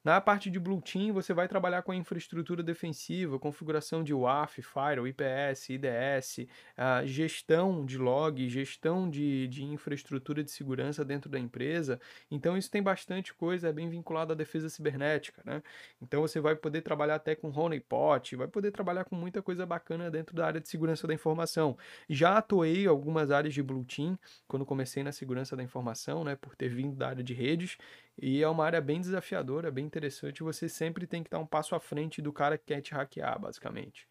Na 0.06 0.20
parte 0.20 0.48
de 0.48 0.60
Blue 0.60 0.80
Team, 0.80 1.12
você 1.12 1.34
vai 1.34 1.48
trabalhar 1.48 1.82
com 1.82 1.90
a 1.90 1.96
infraestrutura 1.96 2.62
defensiva, 2.62 3.40
configuração 3.40 4.04
de 4.04 4.14
WAF, 4.14 4.62
Firewall, 4.62 5.08
IPS, 5.08 5.70
IDS, 5.70 6.46
a 6.76 7.04
gestão 7.04 7.84
de 7.84 7.98
log, 7.98 8.48
gestão 8.48 9.10
de, 9.10 9.48
de 9.48 9.64
infraestrutura 9.64 10.44
de 10.44 10.52
segurança 10.52 11.04
dentro 11.04 11.28
da 11.28 11.40
empresa. 11.40 12.00
Então, 12.30 12.56
isso 12.56 12.70
tem 12.70 12.80
bastante 12.80 13.34
coisa, 13.34 13.66
é 13.68 13.72
bem 13.72 13.88
vinculado 13.88 14.32
à 14.32 14.36
defesa 14.36 14.68
cibernética, 14.68 15.42
né? 15.44 15.60
Então, 16.00 16.22
você 16.22 16.38
vai 16.38 16.54
poder 16.54 16.82
trabalhar 16.82 17.16
até 17.16 17.34
com 17.34 17.50
honeypot, 17.50 18.36
vai 18.36 18.46
poder 18.46 18.70
trabalhar 18.70 19.02
com 19.06 19.16
muita 19.16 19.42
coisa 19.42 19.66
bacana 19.66 20.08
dentro 20.08 20.36
da 20.36 20.46
área 20.46 20.60
de 20.60 20.68
segurança 20.68 21.08
da 21.08 21.14
informação. 21.14 21.76
Já 22.08 22.38
atuei 22.38 22.86
algumas 22.86 23.32
áreas 23.32 23.52
de 23.52 23.60
Blue 23.60 23.84
Team, 23.84 24.16
quando 24.46 24.64
comecei 24.64 25.02
na 25.02 25.10
segurança 25.10 25.56
da 25.56 25.64
informação, 25.64 26.22
né, 26.22 26.36
por 26.36 26.54
ter 26.54 26.68
vindo 26.68 26.94
da 26.94 27.08
área 27.08 27.24
de 27.24 27.34
redes, 27.34 27.76
e 28.18 28.42
é 28.42 28.48
uma 28.48 28.64
área 28.64 28.80
bem 28.80 29.00
desafiadora, 29.00 29.70
bem 29.70 29.84
interessante. 29.84 30.42
Você 30.42 30.68
sempre 30.68 31.06
tem 31.06 31.22
que 31.22 31.28
estar 31.28 31.38
um 31.38 31.46
passo 31.46 31.74
à 31.74 31.80
frente 31.80 32.22
do 32.22 32.32
cara 32.32 32.56
que 32.56 32.66
quer 32.66 32.80
te 32.80 32.94
hackear, 32.94 33.38
basicamente. 33.38 34.06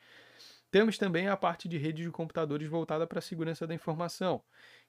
Temos 0.70 0.98
também 0.98 1.28
a 1.28 1.38
parte 1.38 1.70
de 1.70 1.78
rede 1.78 2.04
de 2.04 2.12
computadores 2.12 2.68
voltada 2.68 3.08
para 3.08 3.20
a 3.20 3.22
segurança 3.22 3.66
da 3.66 3.74
informação, 3.74 4.44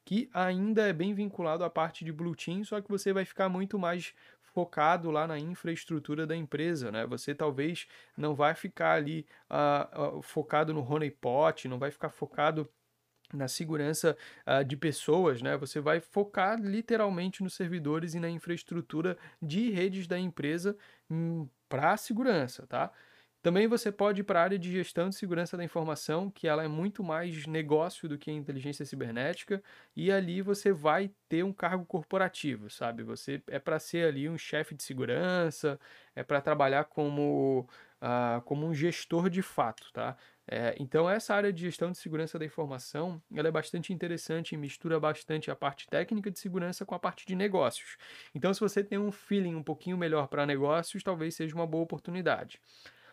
que 0.04 0.28
ainda 0.34 0.88
é 0.88 0.92
bem 0.92 1.14
vinculado 1.14 1.62
à 1.62 1.70
parte 1.70 2.04
de 2.04 2.12
Blue 2.12 2.34
Team, 2.34 2.64
só 2.64 2.80
que 2.80 2.88
você 2.88 3.12
vai 3.12 3.24
ficar 3.24 3.48
muito 3.48 3.78
mais 3.78 4.12
focado 4.42 5.10
lá 5.10 5.26
na 5.26 5.38
infraestrutura 5.38 6.26
da 6.26 6.34
empresa, 6.34 6.90
né? 6.90 7.06
Você 7.06 7.34
talvez 7.34 7.86
não 8.16 8.34
vai 8.34 8.54
ficar 8.54 8.94
ali 8.94 9.26
uh, 9.50 10.16
uh, 10.18 10.22
focado 10.22 10.72
no 10.72 10.80
honeypot, 10.82 11.68
não 11.68 11.78
vai 11.78 11.90
ficar 11.90 12.10
focado 12.10 12.68
na 13.32 13.48
segurança 13.48 14.16
uh, 14.46 14.64
de 14.64 14.76
pessoas, 14.76 15.42
né? 15.42 15.56
Você 15.56 15.80
vai 15.80 16.00
focar 16.00 16.60
literalmente 16.60 17.42
nos 17.42 17.54
servidores 17.54 18.14
e 18.14 18.20
na 18.20 18.30
infraestrutura 18.30 19.16
de 19.40 19.70
redes 19.70 20.06
da 20.06 20.18
empresa 20.18 20.76
hum, 21.10 21.48
para 21.68 21.92
a 21.92 21.96
segurança, 21.96 22.66
tá? 22.66 22.92
Também 23.42 23.68
você 23.68 23.92
pode 23.92 24.22
ir 24.22 24.24
para 24.24 24.40
a 24.40 24.42
área 24.42 24.58
de 24.58 24.72
gestão 24.72 25.08
de 25.08 25.14
segurança 25.14 25.56
da 25.56 25.62
informação, 25.62 26.28
que 26.28 26.48
ela 26.48 26.64
é 26.64 26.68
muito 26.68 27.04
mais 27.04 27.46
negócio 27.46 28.08
do 28.08 28.18
que 28.18 28.28
inteligência 28.32 28.84
cibernética, 28.84 29.62
e 29.94 30.10
ali 30.10 30.42
você 30.42 30.72
vai 30.72 31.12
ter 31.28 31.44
um 31.44 31.52
cargo 31.52 31.84
corporativo, 31.86 32.68
sabe? 32.68 33.04
Você 33.04 33.40
é 33.46 33.60
para 33.60 33.78
ser 33.78 34.08
ali 34.08 34.28
um 34.28 34.36
chefe 34.36 34.74
de 34.74 34.82
segurança, 34.82 35.78
é 36.16 36.24
para 36.24 36.40
trabalhar 36.40 36.84
como, 36.86 37.68
uh, 38.02 38.40
como 38.42 38.66
um 38.66 38.74
gestor 38.74 39.30
de 39.30 39.42
fato, 39.42 39.92
tá? 39.92 40.16
É, 40.48 40.76
então 40.78 41.10
essa 41.10 41.34
área 41.34 41.52
de 41.52 41.62
gestão 41.62 41.90
de 41.90 41.98
segurança 41.98 42.38
da 42.38 42.44
informação 42.44 43.20
ela 43.34 43.48
é 43.48 43.50
bastante 43.50 43.92
interessante 43.92 44.54
e 44.54 44.58
mistura 44.58 45.00
bastante 45.00 45.50
a 45.50 45.56
parte 45.56 45.88
técnica 45.88 46.30
de 46.30 46.38
segurança 46.38 46.86
com 46.86 46.94
a 46.94 46.98
parte 47.00 47.26
de 47.26 47.34
negócios. 47.34 47.96
Então 48.34 48.52
se 48.54 48.60
você 48.60 48.82
tem 48.84 48.98
um 48.98 49.10
feeling 49.10 49.56
um 49.56 49.62
pouquinho 49.62 49.98
melhor 49.98 50.28
para 50.28 50.46
negócios, 50.46 51.02
talvez 51.02 51.34
seja 51.34 51.54
uma 51.54 51.66
boa 51.66 51.82
oportunidade. 51.82 52.60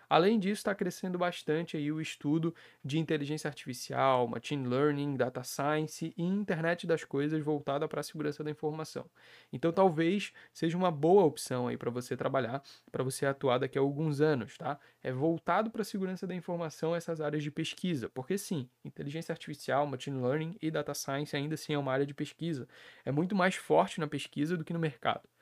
Além 0.10 0.40
disso, 0.40 0.60
está 0.60 0.76
crescendo 0.76 1.18
bastante 1.18 1.78
aí 1.78 1.92
o 1.92 2.02
estudo 2.02 2.54
de 2.84 3.00
inteligência 3.00 3.48
artificial, 3.48 4.28
machine 4.28 4.68
learning, 4.68 5.16
data 5.16 5.44
science 5.44 6.14
e 6.18 6.24
internet 6.24 6.86
das 6.88 7.04
coisas 7.04 7.44
voltada 7.44 7.88
para 7.88 8.02
a 8.02 8.04
segurança 8.04 8.44
da 8.44 8.52
informação. 8.52 9.10
Então, 9.52 9.72
talvez 9.72 10.32
seja 10.54 10.78
uma 10.78 10.92
boa 10.92 11.24
opção 11.24 11.68
aí 11.68 11.78
para 11.78 11.90
você 11.92 12.16
trabalhar, 12.18 12.62
para 12.92 13.04
você 13.04 13.26
atuar 13.26 13.58
daqui 13.60 13.78
a 13.78 13.82
alguns 13.82 14.22
anos, 14.22 14.58
tá? 14.58 14.80
É 15.02 15.12
voltado 15.12 15.70
para 15.72 15.82
a 15.82 15.86
segurança 15.86 16.26
da 16.28 16.36
informação 16.36 16.96
essas 16.96 17.22
áreas 17.22 17.44
de 17.44 17.52
pesquisa, 17.52 18.10
porque 18.10 18.38
sim, 18.38 18.70
inteligência 18.84 19.32
artificial, 19.32 19.86
machine 19.88 20.22
learning 20.22 20.58
e 20.62 20.70
data 20.72 20.94
science 20.94 21.36
ainda 21.36 21.56
assim 21.56 21.74
é 21.74 21.78
uma 21.78 21.92
área 21.92 22.06
de 22.06 22.14
pesquisa. 22.14 22.68
É 23.06 23.12
muito 23.12 23.36
mais 23.36 23.56
forte 23.56 24.00
na 24.00 24.08
pesquisa 24.08 24.58
do 24.58 24.64
que 24.64 24.74
no 24.74 24.80
mercado 24.80 25.33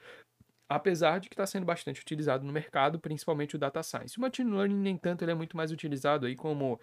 apesar 0.71 1.19
de 1.19 1.27
que 1.27 1.33
está 1.33 1.45
sendo 1.45 1.65
bastante 1.65 2.01
utilizado 2.01 2.45
no 2.45 2.53
mercado, 2.53 2.97
principalmente 2.97 3.55
o 3.55 3.59
data 3.59 3.83
science. 3.83 4.17
O 4.17 4.21
machine 4.21 4.49
learning, 4.49 4.77
nem 4.77 4.97
tanto, 4.97 5.23
ele 5.23 5.31
é 5.31 5.35
muito 5.35 5.57
mais 5.57 5.69
utilizado 5.69 6.25
aí 6.25 6.35
como 6.35 6.79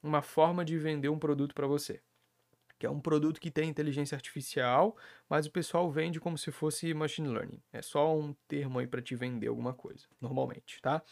uma 0.00 0.22
forma 0.22 0.64
de 0.64 0.78
vender 0.78 1.08
um 1.08 1.18
produto 1.18 1.52
para 1.52 1.66
você. 1.66 2.00
Que 2.78 2.86
é 2.86 2.90
um 2.90 3.00
produto 3.00 3.40
que 3.40 3.50
tem 3.50 3.68
inteligência 3.68 4.14
artificial, 4.14 4.96
mas 5.28 5.46
o 5.46 5.50
pessoal 5.50 5.90
vende 5.90 6.20
como 6.20 6.38
se 6.38 6.52
fosse 6.52 6.94
machine 6.94 7.28
learning. 7.28 7.60
É 7.72 7.82
só 7.82 8.16
um 8.16 8.32
termo 8.46 8.78
aí 8.78 8.86
para 8.86 9.02
te 9.02 9.16
vender 9.16 9.48
alguma 9.48 9.74
coisa, 9.74 10.06
normalmente, 10.20 10.80
tá? 10.80 11.02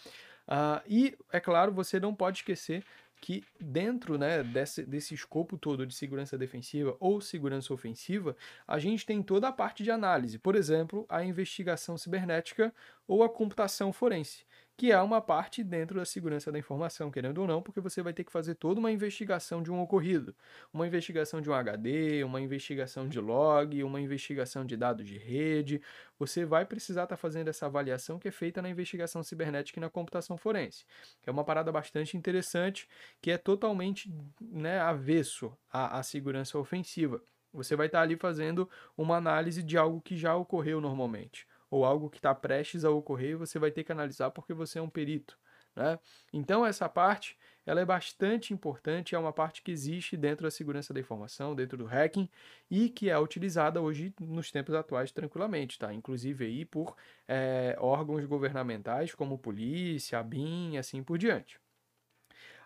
Uh, 0.46 0.82
e, 0.86 1.16
é 1.32 1.40
claro, 1.40 1.72
você 1.72 1.98
não 1.98 2.14
pode 2.14 2.38
esquecer 2.38 2.84
que 3.20 3.44
dentro 3.60 4.16
né, 4.16 4.42
desse, 4.42 4.82
desse 4.84 5.14
escopo 5.14 5.58
todo 5.58 5.86
de 5.86 5.94
segurança 5.94 6.38
defensiva 6.38 6.96
ou 6.98 7.20
segurança 7.20 7.72
ofensiva, 7.74 8.34
a 8.66 8.78
gente 8.78 9.04
tem 9.04 9.22
toda 9.22 9.48
a 9.48 9.52
parte 9.52 9.82
de 9.82 9.90
análise, 9.90 10.38
por 10.38 10.56
exemplo, 10.56 11.04
a 11.08 11.22
investigação 11.22 11.98
cibernética 11.98 12.72
ou 13.06 13.22
a 13.22 13.28
computação 13.28 13.92
forense 13.92 14.44
que 14.80 14.92
é 14.92 14.98
uma 15.02 15.20
parte 15.20 15.62
dentro 15.62 15.98
da 15.98 16.06
segurança 16.06 16.50
da 16.50 16.58
informação, 16.58 17.10
querendo 17.10 17.36
ou 17.36 17.46
não, 17.46 17.60
porque 17.60 17.82
você 17.82 18.02
vai 18.02 18.14
ter 18.14 18.24
que 18.24 18.32
fazer 18.32 18.54
toda 18.54 18.80
uma 18.80 18.90
investigação 18.90 19.62
de 19.62 19.70
um 19.70 19.78
ocorrido, 19.78 20.34
uma 20.72 20.86
investigação 20.86 21.38
de 21.38 21.50
um 21.50 21.52
HD, 21.52 22.24
uma 22.24 22.40
investigação 22.40 23.06
de 23.06 23.20
log, 23.20 23.84
uma 23.84 24.00
investigação 24.00 24.64
de 24.64 24.78
dados 24.78 25.06
de 25.06 25.18
rede. 25.18 25.82
Você 26.18 26.46
vai 26.46 26.64
precisar 26.64 27.02
estar 27.02 27.14
tá 27.14 27.20
fazendo 27.20 27.48
essa 27.48 27.66
avaliação 27.66 28.18
que 28.18 28.28
é 28.28 28.30
feita 28.30 28.62
na 28.62 28.70
investigação 28.70 29.22
cibernética 29.22 29.78
e 29.78 29.82
na 29.82 29.90
computação 29.90 30.38
forense, 30.38 30.86
é 31.26 31.30
uma 31.30 31.44
parada 31.44 31.70
bastante 31.70 32.16
interessante, 32.16 32.88
que 33.20 33.30
é 33.30 33.36
totalmente 33.36 34.10
né, 34.40 34.80
avesso 34.80 35.52
à, 35.70 35.98
à 35.98 36.02
segurança 36.02 36.58
ofensiva. 36.58 37.22
Você 37.52 37.76
vai 37.76 37.84
estar 37.84 37.98
tá 37.98 38.02
ali 38.02 38.16
fazendo 38.16 38.66
uma 38.96 39.18
análise 39.18 39.62
de 39.62 39.76
algo 39.76 40.00
que 40.00 40.16
já 40.16 40.34
ocorreu 40.34 40.80
normalmente 40.80 41.49
ou 41.70 41.84
algo 41.84 42.10
que 42.10 42.18
está 42.18 42.34
prestes 42.34 42.84
a 42.84 42.90
ocorrer, 42.90 43.36
você 43.36 43.58
vai 43.58 43.70
ter 43.70 43.84
que 43.84 43.92
analisar 43.92 44.30
porque 44.30 44.52
você 44.52 44.78
é 44.78 44.82
um 44.82 44.90
perito. 44.90 45.38
Né? 45.74 45.98
Então, 46.32 46.66
essa 46.66 46.88
parte 46.88 47.38
ela 47.64 47.80
é 47.80 47.84
bastante 47.84 48.52
importante, 48.52 49.14
é 49.14 49.18
uma 49.18 49.32
parte 49.32 49.62
que 49.62 49.70
existe 49.70 50.16
dentro 50.16 50.44
da 50.44 50.50
segurança 50.50 50.92
da 50.92 51.00
informação, 51.00 51.54
dentro 51.54 51.78
do 51.78 51.84
hacking, 51.84 52.28
e 52.70 52.88
que 52.88 53.08
é 53.08 53.18
utilizada 53.18 53.80
hoje 53.80 54.12
nos 54.18 54.50
tempos 54.50 54.74
atuais 54.74 55.12
tranquilamente, 55.12 55.78
tá? 55.78 55.92
Inclusive 55.92 56.44
aí 56.44 56.64
por 56.64 56.96
é, 57.28 57.76
órgãos 57.78 58.24
governamentais 58.24 59.14
como 59.14 59.38
polícia, 59.38 60.18
a 60.18 60.22
BIM 60.22 60.78
assim 60.78 61.02
por 61.02 61.18
diante. 61.18 61.60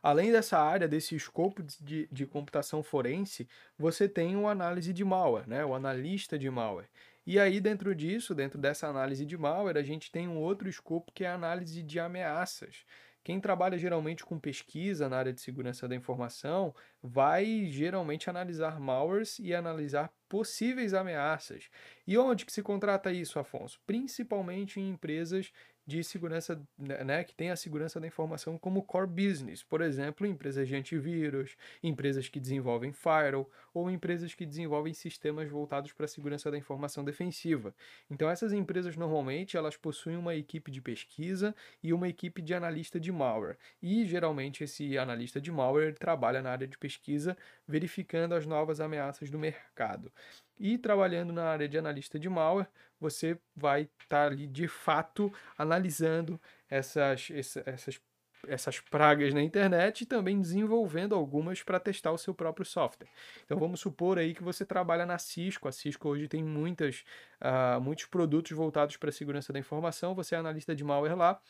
Além 0.03 0.31
dessa 0.31 0.59
área, 0.59 0.87
desse 0.87 1.15
escopo 1.15 1.63
de, 1.81 2.07
de 2.13 2.27
computação 2.27 2.83
forense, 2.83 3.49
você 3.79 4.07
tem 4.07 4.37
o 4.37 4.47
análise 4.47 4.93
de 4.93 5.03
malware, 5.03 5.49
né? 5.49 5.65
o 5.65 5.75
analista 5.75 6.39
de 6.39 6.49
malware. 6.51 6.91
E 7.27 7.39
aí, 7.39 7.59
dentro 7.61 7.95
disso, 7.95 8.35
dentro 8.35 8.59
dessa 8.61 8.87
análise 8.87 9.25
de 9.25 9.37
malware, 9.37 9.79
a 9.79 9.83
gente 9.83 10.11
tem 10.11 10.29
um 10.29 10.37
outro 10.37 10.69
escopo 10.69 11.11
que 11.13 11.25
é 11.25 11.29
a 11.29 11.35
análise 11.35 11.83
de 11.83 11.99
ameaças. 11.99 12.85
Quem 13.25 13.41
trabalha 13.41 13.79
geralmente 13.79 14.23
com 14.23 14.39
pesquisa 14.39 15.09
na 15.09 15.17
área 15.17 15.33
de 15.33 15.41
segurança 15.41 15.89
da 15.89 15.97
informação 15.97 16.75
vai 17.03 17.65
geralmente 17.65 18.29
analisar 18.29 18.79
malwares 18.79 19.39
e 19.39 19.55
analisar 19.55 20.13
possíveis 20.29 20.93
ameaças. 20.93 21.71
E 22.07 22.19
onde 22.19 22.45
que 22.45 22.53
se 22.53 22.63
contrata 22.63 23.11
isso, 23.11 23.39
Afonso? 23.39 23.81
Principalmente 23.87 24.79
em 24.79 24.91
empresas 24.91 25.51
de 25.87 26.03
segurança, 26.03 26.61
né, 26.79 27.05
né, 27.05 27.25
que 27.25 27.35
tem 27.35 27.51
a 27.51 27.57
segurança 27.57 28.01
da 28.01 28.07
informação 28.07 28.59
como 28.59 28.83
core 28.83 29.07
business. 29.07 29.63
Por 29.63 29.81
exemplo, 29.81 30.27
empresas 30.27 30.67
de 30.67 30.75
antivírus, 30.75 31.57
empresas 31.83 32.29
que 32.29 32.41
desenvolvem 32.41 32.93
firewall 32.93 33.51
ou 33.73 33.91
empresas 33.91 34.35
que 34.35 34.47
desenvolvem 34.47 34.95
sistemas 34.95 35.51
voltados 35.51 35.93
para 35.93 36.07
a 36.07 36.09
segurança 36.09 36.51
da 36.51 36.57
informação 36.57 37.05
defensiva. 37.05 37.75
Então, 38.11 38.31
essas 38.31 38.53
empresas 38.53 38.97
normalmente 38.97 39.57
elas 39.57 39.77
possuem 39.77 40.17
uma 40.17 40.35
equipe 40.35 40.71
de 40.71 40.81
pesquisa 40.81 41.55
e 41.83 41.93
uma 41.93 42.09
equipe 42.09 42.41
de 42.41 42.55
analista 42.55 42.99
de 42.99 43.13
malware. 43.13 43.59
E 43.83 44.07
geralmente 44.07 44.65
esse 44.65 44.97
analista 44.97 45.41
de 45.41 45.53
malware 45.53 45.95
trabalha 45.95 46.41
na 46.41 46.51
área 46.51 46.67
de 46.67 46.79
pesquisa, 46.79 47.37
verificando 47.67 48.35
as 48.35 48.47
novas 48.47 48.81
ameaças 48.81 49.31
do 49.31 49.39
mercado. 49.39 50.11
E 50.59 50.79
trabalhando 50.79 51.33
na 51.33 51.45
área 51.45 51.69
de 51.69 51.77
analista 51.77 52.19
de 52.19 52.29
malware, 52.29 52.69
você 53.01 53.39
vai 53.55 53.83
estar 53.83 54.07
tá 54.09 54.27
ali 54.27 54.47
de 54.47 54.69
fato 54.69 55.33
analisando 55.59 56.41
essas, 56.71 57.29
essas, 57.67 58.01
essas 58.47 58.81
pragas 58.81 59.35
na 59.35 59.43
internet 59.43 60.03
e 60.03 60.07
também 60.07 60.41
desenvolvendo 60.41 61.15
algumas 61.15 61.63
para 61.63 61.81
testar 61.81 62.13
o 62.13 62.19
seu 62.19 62.33
próprio 62.33 62.65
software. 62.65 63.09
Então 63.45 63.59
vamos 63.59 63.81
supor 63.81 64.19
aí 64.19 64.35
que 64.35 64.43
você 64.43 64.65
trabalha 64.65 65.05
na 65.05 65.19
Cisco. 65.19 65.69
A 65.69 65.73
Cisco 65.73 66.09
hoje 66.09 66.29
tem 66.29 66.43
muitas, 66.43 67.05
uh, 67.41 67.81
muitos 67.81 68.07
produtos 68.07 68.53
voltados 68.53 68.97
para 68.97 69.09
a 69.09 69.13
segurança 69.13 69.53
da 69.53 69.59
informação. 69.59 70.15
Você 70.15 70.35
é 70.35 70.39
analista 70.39 70.75
de 70.75 70.85
malware 70.85 71.17
lá 71.17 71.41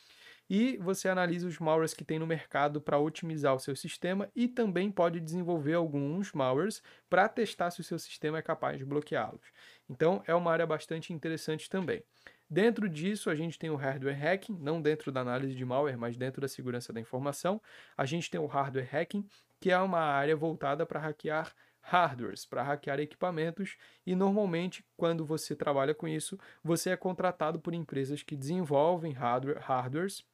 e 0.49 0.77
você 0.79 1.09
analisa 1.09 1.47
os 1.47 1.59
malwares 1.59 1.95
que 1.95 2.05
tem 2.05 2.19
no 2.19 2.27
mercado 2.27 2.81
para 2.81 2.99
otimizar 2.99 3.55
o 3.55 3.59
seu 3.59 3.75
sistema 3.75 4.31
e 4.35 4.47
também 4.47 4.91
pode 4.91 5.21
desenvolver 5.21 5.75
alguns 5.75 6.33
malwares 6.33 6.83
para 7.09 7.29
testar 7.29 7.71
se 7.71 7.81
o 7.81 7.85
seu 7.85 7.99
sistema 7.99 8.39
é 8.39 8.43
capaz 8.43 8.79
de 8.79 8.85
bloqueá-los. 8.85 9.47
Então 9.89 10.23
é 10.27 10.35
uma 10.35 10.53
área 10.53 10.67
bastante 10.67 11.13
interessante 11.13 11.69
também. 11.69 12.03
Dentro 12.49 12.89
disso, 12.89 13.31
a 13.31 13.35
gente 13.35 13.59
tem 13.59 13.71
o 13.71 13.77
hardware 13.77 14.19
hacking, 14.19 14.57
não 14.61 14.81
dentro 14.81 15.11
da 15.11 15.21
análise 15.21 15.55
de 15.55 15.65
malware, 15.65 15.99
mas 15.99 16.17
dentro 16.17 16.41
da 16.41 16.49
segurança 16.49 16.93
da 16.93 17.01
informação. 17.01 17.61
A 17.97 18.05
gente 18.05 18.31
tem 18.31 18.41
o 18.41 18.47
hardware 18.47 18.89
hacking, 18.89 19.27
que 19.61 19.71
é 19.71 19.79
uma 19.79 20.01
área 20.01 20.37
voltada 20.37 20.85
para 20.85 21.01
hackear 21.01 21.55
hardwares, 21.81 22.47
para 22.47 22.63
hackear 22.63 22.99
equipamentos, 22.99 23.77
e 24.07 24.15
normalmente, 24.15 24.85
quando 24.97 25.25
você 25.25 25.55
trabalha 25.55 25.95
com 25.95 26.09
isso, 26.09 26.39
você 26.63 26.91
é 26.91 26.97
contratado 26.97 27.61
por 27.61 27.75
empresas 27.75 28.23
que 28.23 28.35
desenvolvem 28.35 29.13
hardware, 29.13 29.59
hardwares 29.59 30.25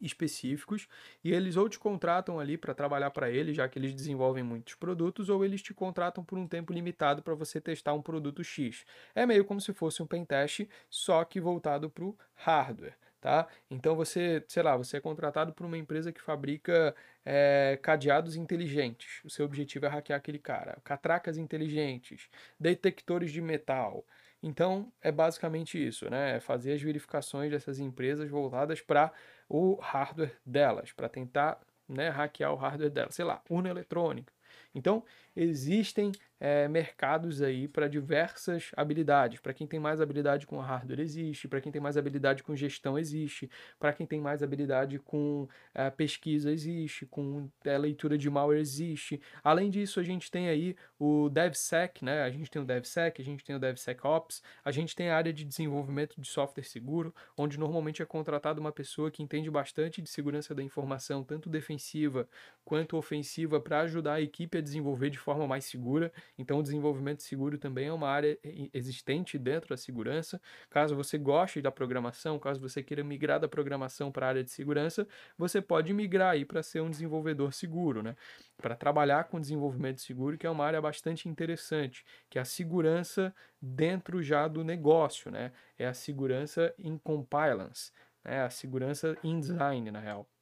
específicos 0.00 0.88
e 1.24 1.32
eles 1.32 1.56
ou 1.56 1.68
te 1.68 1.78
contratam 1.78 2.38
ali 2.38 2.56
para 2.56 2.74
trabalhar 2.74 3.10
para 3.10 3.30
eles, 3.30 3.56
já 3.56 3.68
que 3.68 3.78
eles 3.78 3.94
desenvolvem 3.94 4.42
muitos 4.42 4.74
produtos, 4.74 5.28
ou 5.28 5.44
eles 5.44 5.62
te 5.62 5.74
contratam 5.74 6.24
por 6.24 6.38
um 6.38 6.46
tempo 6.46 6.72
limitado 6.72 7.22
para 7.22 7.34
você 7.34 7.60
testar 7.60 7.92
um 7.94 8.02
produto 8.02 8.42
X. 8.42 8.84
É 9.14 9.26
meio 9.26 9.44
como 9.44 9.60
se 9.60 9.72
fosse 9.72 10.02
um 10.02 10.06
pentest, 10.06 10.68
só 10.88 11.24
que 11.24 11.40
voltado 11.40 11.90
para 11.90 12.04
o 12.04 12.16
hardware. 12.34 12.96
Tá? 13.20 13.48
Então 13.68 13.96
você, 13.96 14.44
sei 14.46 14.62
lá, 14.62 14.76
você 14.76 14.98
é 14.98 15.00
contratado 15.00 15.52
por 15.52 15.66
uma 15.66 15.76
empresa 15.76 16.12
que 16.12 16.20
fabrica 16.20 16.94
é, 17.24 17.76
cadeados 17.82 18.36
inteligentes. 18.36 19.20
O 19.24 19.30
seu 19.30 19.44
objetivo 19.44 19.86
é 19.86 19.88
hackear 19.88 20.18
aquele 20.18 20.38
cara. 20.38 20.78
Catracas 20.84 21.36
inteligentes, 21.36 22.28
detectores 22.60 23.32
de 23.32 23.40
metal. 23.40 24.04
Então 24.42 24.92
é 25.02 25.10
basicamente 25.10 25.76
isso, 25.84 26.08
né? 26.08 26.36
É 26.36 26.40
fazer 26.40 26.72
as 26.74 26.82
verificações 26.82 27.50
dessas 27.50 27.80
empresas 27.80 28.30
voltadas 28.30 28.80
para 28.80 29.12
o 29.48 29.76
hardware 29.80 30.36
delas, 30.44 30.92
para 30.92 31.08
tentar 31.08 31.60
né, 31.88 32.08
hackear 32.08 32.52
o 32.52 32.56
hardware 32.56 32.90
delas, 32.90 33.14
sei 33.14 33.24
lá, 33.24 33.42
urna 33.48 33.68
eletrônica. 33.70 34.32
Então, 34.74 35.04
existem 35.36 36.12
é, 36.38 36.68
mercados 36.68 37.40
aí 37.40 37.66
para 37.66 37.88
diversas 37.88 38.70
habilidades. 38.76 39.40
Para 39.40 39.54
quem 39.54 39.66
tem 39.66 39.80
mais 39.80 40.00
habilidade 40.00 40.46
com 40.46 40.58
hardware, 40.58 41.00
existe. 41.00 41.48
Para 41.48 41.60
quem 41.60 41.72
tem 41.72 41.80
mais 41.80 41.96
habilidade 41.96 42.42
com 42.42 42.54
gestão, 42.54 42.98
existe. 42.98 43.50
Para 43.78 43.92
quem 43.92 44.06
tem 44.06 44.20
mais 44.20 44.42
habilidade 44.42 44.98
com 44.98 45.48
é, 45.74 45.90
pesquisa, 45.90 46.50
existe. 46.50 47.06
Com 47.06 47.48
é, 47.64 47.76
leitura 47.78 48.18
de 48.18 48.28
malware, 48.28 48.60
existe. 48.60 49.20
Além 49.42 49.70
disso, 49.70 49.98
a 49.98 50.02
gente 50.02 50.30
tem 50.30 50.48
aí 50.48 50.76
o 50.98 51.28
DevSec, 51.28 52.04
né? 52.04 52.22
A 52.22 52.30
gente 52.30 52.50
tem 52.50 52.60
o 52.60 52.64
DevSec, 52.64 53.20
a 53.20 53.24
gente 53.24 53.44
tem 53.44 53.56
o 53.56 53.58
DevSecOps, 53.58 54.42
a 54.64 54.70
gente 54.70 54.94
tem 54.94 55.08
a 55.08 55.16
área 55.16 55.32
de 55.32 55.44
desenvolvimento 55.44 56.20
de 56.20 56.28
software 56.28 56.64
seguro, 56.64 57.14
onde 57.36 57.58
normalmente 57.58 58.02
é 58.02 58.06
contratada 58.06 58.60
uma 58.60 58.72
pessoa 58.72 59.10
que 59.10 59.22
entende 59.22 59.50
bastante 59.50 60.02
de 60.02 60.10
segurança 60.10 60.54
da 60.54 60.62
informação, 60.62 61.24
tanto 61.24 61.48
defensiva 61.48 62.28
quanto 62.64 62.96
ofensiva, 62.96 63.60
para 63.60 63.80
ajudar 63.80 64.14
a 64.14 64.20
equipe 64.20 64.58
a 64.58 64.60
desenvolver 64.60 65.10
de 65.10 65.18
forma 65.26 65.44
mais 65.44 65.64
segura. 65.64 66.12
Então, 66.38 66.60
o 66.60 66.62
desenvolvimento 66.62 67.20
seguro 67.20 67.58
também 67.58 67.88
é 67.88 67.92
uma 67.92 68.08
área 68.08 68.38
existente 68.72 69.36
dentro 69.36 69.70
da 69.70 69.76
segurança. 69.76 70.40
Caso 70.70 70.94
você 70.94 71.18
goste 71.18 71.60
da 71.60 71.72
programação, 71.72 72.38
caso 72.38 72.60
você 72.60 72.80
queira 72.80 73.02
migrar 73.02 73.40
da 73.40 73.48
programação 73.48 74.12
para 74.12 74.26
a 74.26 74.28
área 74.28 74.44
de 74.44 74.52
segurança, 74.52 75.06
você 75.36 75.60
pode 75.60 75.92
migrar 75.92 76.30
aí 76.34 76.44
para 76.44 76.62
ser 76.62 76.80
um 76.80 76.88
desenvolvedor 76.88 77.52
seguro, 77.52 78.04
né? 78.04 78.14
Para 78.56 78.76
trabalhar 78.76 79.24
com 79.24 79.40
desenvolvimento 79.40 80.00
seguro, 80.00 80.38
que 80.38 80.46
é 80.46 80.50
uma 80.50 80.64
área 80.64 80.80
bastante 80.80 81.28
interessante, 81.28 82.04
que 82.30 82.38
é 82.38 82.42
a 82.42 82.44
segurança 82.44 83.34
dentro 83.60 84.22
já 84.22 84.46
do 84.46 84.62
negócio, 84.62 85.28
né? 85.30 85.50
É 85.76 85.86
a 85.88 85.94
segurança 85.94 86.72
em 86.78 86.96
compliance, 86.98 87.90
né? 88.24 88.42
A 88.42 88.50
segurança 88.50 89.18
em 89.24 89.40
design, 89.40 89.90
na 89.90 89.98
real. 89.98 90.35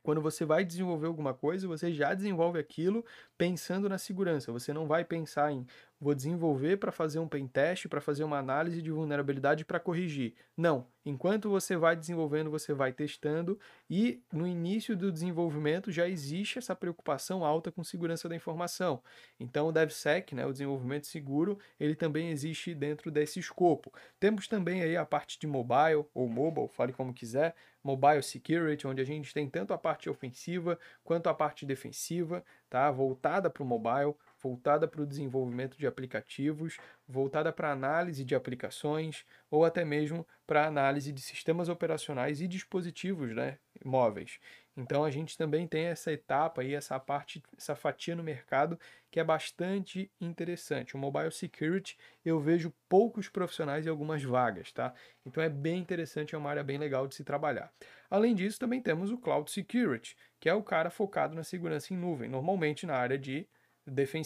Quando 0.00 0.20
você 0.20 0.44
vai 0.44 0.64
desenvolver 0.64 1.06
alguma 1.06 1.34
coisa, 1.34 1.66
você 1.66 1.92
já 1.92 2.14
desenvolve 2.14 2.58
aquilo 2.58 3.04
pensando 3.36 3.88
na 3.88 3.98
segurança. 3.98 4.52
Você 4.52 4.72
não 4.72 4.86
vai 4.86 5.04
pensar 5.04 5.52
em 5.52 5.66
vou 6.02 6.16
desenvolver 6.16 6.78
para 6.78 6.90
fazer 6.90 7.20
um 7.20 7.28
pen 7.28 7.46
teste, 7.46 7.88
para 7.88 8.00
fazer 8.00 8.24
uma 8.24 8.36
análise 8.36 8.82
de 8.82 8.90
vulnerabilidade 8.90 9.64
para 9.64 9.78
corrigir. 9.78 10.34
Não. 10.56 10.84
Enquanto 11.04 11.48
você 11.48 11.76
vai 11.76 11.94
desenvolvendo, 11.94 12.50
você 12.50 12.74
vai 12.74 12.92
testando 12.92 13.58
e 13.88 14.20
no 14.32 14.44
início 14.46 14.96
do 14.96 15.12
desenvolvimento 15.12 15.92
já 15.92 16.08
existe 16.08 16.58
essa 16.58 16.74
preocupação 16.74 17.44
alta 17.44 17.70
com 17.70 17.84
segurança 17.84 18.28
da 18.28 18.34
informação. 18.34 19.00
Então 19.38 19.68
o 19.68 19.72
DevSec, 19.72 20.34
né, 20.34 20.44
o 20.44 20.52
desenvolvimento 20.52 21.06
seguro, 21.06 21.56
ele 21.78 21.94
também 21.94 22.30
existe 22.30 22.74
dentro 22.74 23.08
desse 23.08 23.38
escopo. 23.38 23.92
Temos 24.18 24.48
também 24.48 24.82
aí 24.82 24.96
a 24.96 25.04
parte 25.04 25.38
de 25.38 25.46
mobile 25.46 26.04
ou 26.12 26.28
mobile, 26.28 26.68
fale 26.68 26.92
como 26.92 27.14
quiser, 27.14 27.54
mobile 27.82 28.22
security, 28.22 28.86
onde 28.86 29.00
a 29.00 29.04
gente 29.04 29.34
tem 29.34 29.48
tanto 29.48 29.72
a 29.72 29.78
parte 29.78 30.08
ofensiva 30.08 30.78
quanto 31.02 31.28
a 31.28 31.34
parte 31.34 31.66
defensiva, 31.66 32.44
tá? 32.70 32.90
Voltada 32.90 33.50
para 33.50 33.62
o 33.62 33.66
mobile, 33.66 34.14
voltada 34.42 34.88
para 34.88 35.02
o 35.02 35.06
desenvolvimento 35.06 35.78
de 35.78 35.86
aplicativos, 35.86 36.78
voltada 37.06 37.52
para 37.52 37.70
análise 37.70 38.24
de 38.24 38.34
aplicações 38.34 39.24
ou 39.50 39.64
até 39.64 39.84
mesmo 39.84 40.26
para 40.46 40.66
análise 40.66 41.12
de 41.12 41.20
sistemas 41.20 41.68
operacionais 41.68 42.40
e 42.40 42.48
dispositivos 42.48 43.34
né, 43.34 43.58
móveis. 43.84 44.38
Então 44.76 45.04
a 45.04 45.10
gente 45.10 45.36
também 45.36 45.66
tem 45.66 45.84
essa 45.84 46.10
etapa 46.10 46.64
e 46.64 46.74
essa 46.74 46.98
parte, 46.98 47.42
essa 47.56 47.76
fatia 47.76 48.16
no 48.16 48.22
mercado 48.22 48.78
que 49.10 49.20
é 49.20 49.24
bastante 49.24 50.10
interessante. 50.20 50.94
O 50.94 50.98
mobile 50.98 51.30
security 51.30 51.96
eu 52.24 52.40
vejo 52.40 52.72
poucos 52.88 53.28
profissionais 53.28 53.84
e 53.84 53.88
algumas 53.88 54.22
vagas, 54.22 54.72
tá? 54.72 54.94
Então 55.26 55.42
é 55.42 55.48
bem 55.48 55.78
interessante, 55.78 56.34
é 56.34 56.38
uma 56.38 56.50
área 56.50 56.64
bem 56.64 56.78
legal 56.78 57.06
de 57.06 57.14
se 57.14 57.22
trabalhar. 57.22 57.70
Além 58.10 58.34
disso, 58.34 58.58
também 58.58 58.80
temos 58.80 59.10
o 59.10 59.18
cloud 59.18 59.50
security, 59.50 60.16
que 60.40 60.48
é 60.48 60.54
o 60.54 60.62
cara 60.62 60.90
focado 60.90 61.34
na 61.34 61.44
segurança 61.44 61.92
em 61.92 61.96
nuvem, 61.96 62.28
normalmente 62.28 62.86
na 62.86 62.96
área 62.96 63.18
de 63.18 63.46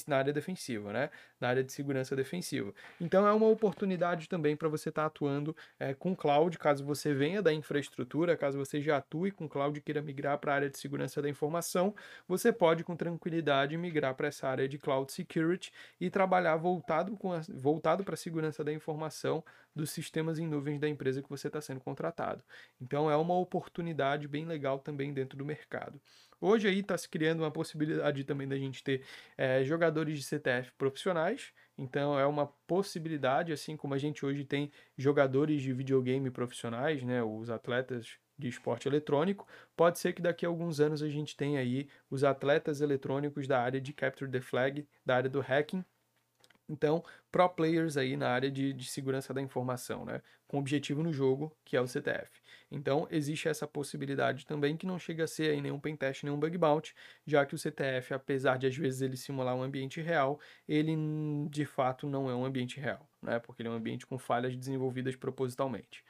na 0.06 0.16
área 0.18 0.32
defensiva, 0.32 0.92
né? 0.92 1.10
Na 1.40 1.48
área 1.48 1.64
de 1.64 1.72
segurança 1.72 2.14
defensiva. 2.14 2.74
Então 3.00 3.26
é 3.26 3.32
uma 3.32 3.46
oportunidade 3.46 4.28
também 4.28 4.56
para 4.56 4.68
você 4.68 4.90
estar 4.90 5.02
tá 5.02 5.06
atuando 5.06 5.56
é, 5.78 5.94
com 5.94 6.14
cloud, 6.14 6.58
caso 6.58 6.84
você 6.84 7.14
venha 7.14 7.42
da 7.42 7.52
infraestrutura, 7.52 8.36
caso 8.36 8.58
você 8.58 8.80
já 8.80 8.98
atue 8.98 9.30
com 9.30 9.48
cloud 9.48 9.78
e 9.78 9.82
queira 9.82 10.02
migrar 10.02 10.38
para 10.38 10.52
a 10.52 10.54
área 10.56 10.70
de 10.70 10.78
segurança 10.78 11.22
da 11.22 11.28
informação, 11.28 11.94
você 12.28 12.52
pode 12.52 12.84
com 12.84 12.96
tranquilidade 12.96 13.76
migrar 13.76 14.14
para 14.14 14.28
essa 14.28 14.48
área 14.48 14.68
de 14.68 14.78
cloud 14.78 15.10
security 15.10 15.72
e 16.00 16.10
trabalhar 16.10 16.56
voltado 16.56 17.16
com 17.16 17.30
voltado 17.54 18.04
para 18.04 18.14
a 18.14 18.16
segurança 18.16 18.62
da 18.62 18.72
informação 18.72 19.42
dos 19.74 19.90
sistemas 19.90 20.38
em 20.38 20.46
nuvens 20.46 20.80
da 20.80 20.88
empresa 20.88 21.22
que 21.22 21.28
você 21.28 21.48
está 21.48 21.60
sendo 21.60 21.80
contratado. 21.80 22.42
Então 22.80 23.10
é 23.10 23.16
uma 23.16 23.36
oportunidade 23.38 24.26
bem 24.26 24.44
legal 24.44 24.78
também 24.78 25.12
dentro 25.12 25.36
do 25.36 25.44
mercado. 25.44 26.00
Hoje 26.40 26.68
aí 26.68 26.80
está 26.80 26.96
se 26.98 27.08
criando 27.08 27.40
uma 27.40 27.50
possibilidade 27.50 28.24
também 28.24 28.46
da 28.46 28.58
gente 28.58 28.84
ter 28.84 29.04
é, 29.36 29.64
jogadores 29.64 30.18
de 30.18 30.22
CTF 30.22 30.72
profissionais, 30.76 31.52
então 31.78 32.18
é 32.18 32.26
uma 32.26 32.46
possibilidade, 32.66 33.52
assim 33.52 33.76
como 33.76 33.94
a 33.94 33.98
gente 33.98 34.24
hoje 34.24 34.44
tem 34.44 34.70
jogadores 34.98 35.62
de 35.62 35.72
videogame 35.72 36.30
profissionais, 36.30 37.02
né, 37.02 37.22
os 37.22 37.48
atletas 37.48 38.18
de 38.38 38.48
esporte 38.48 38.86
eletrônico, 38.86 39.46
pode 39.74 39.98
ser 39.98 40.12
que 40.12 40.20
daqui 40.20 40.44
a 40.44 40.48
alguns 40.48 40.78
anos 40.78 41.02
a 41.02 41.08
gente 41.08 41.34
tenha 41.34 41.58
aí 41.58 41.88
os 42.10 42.22
atletas 42.22 42.82
eletrônicos 42.82 43.46
da 43.46 43.60
área 43.60 43.80
de 43.80 43.94
Capture 43.94 44.30
the 44.30 44.42
Flag, 44.42 44.86
da 45.06 45.16
área 45.16 45.30
do 45.30 45.40
hacking, 45.40 45.82
então, 46.68 47.04
pro 47.30 47.48
players 47.48 47.96
aí 47.96 48.16
na 48.16 48.28
área 48.28 48.50
de, 48.50 48.72
de 48.72 48.88
segurança 48.88 49.32
da 49.32 49.40
informação, 49.40 50.04
né? 50.04 50.20
Com 50.48 50.58
objetivo 50.58 51.02
no 51.02 51.12
jogo, 51.12 51.56
que 51.64 51.76
é 51.76 51.80
o 51.80 51.86
CTF. 51.86 52.42
Então, 52.70 53.06
existe 53.10 53.48
essa 53.48 53.66
possibilidade 53.66 54.44
também 54.44 54.76
que 54.76 54.86
não 54.86 54.98
chega 54.98 55.24
a 55.24 55.26
ser 55.26 55.50
aí 55.50 55.60
nenhum 55.60 55.78
pentest, 55.78 56.24
nenhum 56.24 56.38
bug 56.38 56.58
bounty, 56.58 56.94
já 57.24 57.46
que 57.46 57.54
o 57.54 57.58
CTF, 57.58 58.12
apesar 58.12 58.58
de 58.58 58.66
às 58.66 58.76
vezes 58.76 59.02
ele 59.02 59.16
simular 59.16 59.54
um 59.54 59.62
ambiente 59.62 60.00
real, 60.00 60.40
ele 60.68 60.96
de 61.48 61.64
fato 61.64 62.08
não 62.08 62.28
é 62.28 62.34
um 62.34 62.44
ambiente 62.44 62.80
real, 62.80 63.08
né? 63.22 63.38
Porque 63.38 63.62
ele 63.62 63.68
é 63.68 63.72
um 63.72 63.76
ambiente 63.76 64.06
com 64.06 64.18
falhas 64.18 64.56
desenvolvidas 64.56 65.14
propositalmente. 65.14 66.04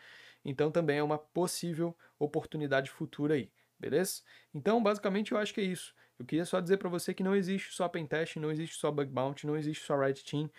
Então, 0.45 0.71
também 0.71 0.99
é 0.99 1.03
uma 1.03 1.19
possível 1.19 1.97
oportunidade 2.19 2.91
futura 2.91 3.35
aí, 3.35 3.51
beleza? 3.79 4.23
Então, 4.55 4.83
basicamente, 4.83 5.33
eu 5.33 5.39
acho 5.39 5.53
que 5.53 5.61
é 5.61 5.65
isso. 5.65 5.95
Eu 6.19 6.25
queria 6.25 6.47
só 6.47 6.61
dizer 6.61 6.79
para 6.79 6.89
você 6.89 7.13
que 7.13 7.23
não 7.23 7.37
existe 7.37 7.75
só 7.75 7.89
pentest, 7.89 8.37
não 8.37 8.51
existe 8.51 8.77
só 8.77 8.91
bug 8.91 9.11
bounty, 9.11 9.47
não 9.47 9.57
existe 9.57 9.85
só 9.85 9.99
red 9.99 10.15
team. 10.15 10.51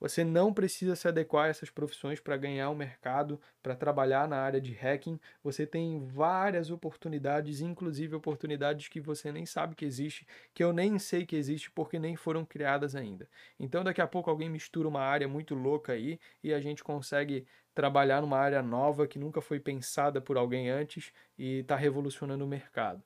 Você 0.00 0.24
não 0.24 0.52
precisa 0.52 0.96
se 0.96 1.06
adequar 1.06 1.44
a 1.44 1.48
essas 1.48 1.68
profissões 1.68 2.18
para 2.18 2.36
ganhar 2.36 2.70
o 2.70 2.74
mercado, 2.74 3.38
para 3.62 3.76
trabalhar 3.76 4.26
na 4.26 4.38
área 4.38 4.60
de 4.60 4.72
hacking. 4.72 5.20
Você 5.44 5.66
tem 5.66 6.06
várias 6.06 6.70
oportunidades, 6.70 7.60
inclusive 7.60 8.16
oportunidades 8.16 8.88
que 8.88 8.98
você 8.98 9.30
nem 9.30 9.44
sabe 9.44 9.74
que 9.74 9.84
existe, 9.84 10.26
que 10.54 10.64
eu 10.64 10.72
nem 10.72 10.98
sei 10.98 11.26
que 11.26 11.36
existe 11.36 11.70
porque 11.70 11.98
nem 11.98 12.16
foram 12.16 12.46
criadas 12.46 12.96
ainda. 12.96 13.28
Então 13.58 13.84
daqui 13.84 14.00
a 14.00 14.06
pouco 14.06 14.30
alguém 14.30 14.48
mistura 14.48 14.88
uma 14.88 15.02
área 15.02 15.28
muito 15.28 15.54
louca 15.54 15.92
aí 15.92 16.18
e 16.42 16.54
a 16.54 16.60
gente 16.60 16.82
consegue 16.82 17.46
trabalhar 17.74 18.20
numa 18.20 18.38
área 18.38 18.62
nova 18.62 19.06
que 19.06 19.18
nunca 19.18 19.40
foi 19.40 19.60
pensada 19.60 20.20
por 20.20 20.36
alguém 20.36 20.70
antes 20.70 21.12
e 21.38 21.58
está 21.60 21.76
revolucionando 21.76 22.44
o 22.44 22.48
mercado. 22.48 23.02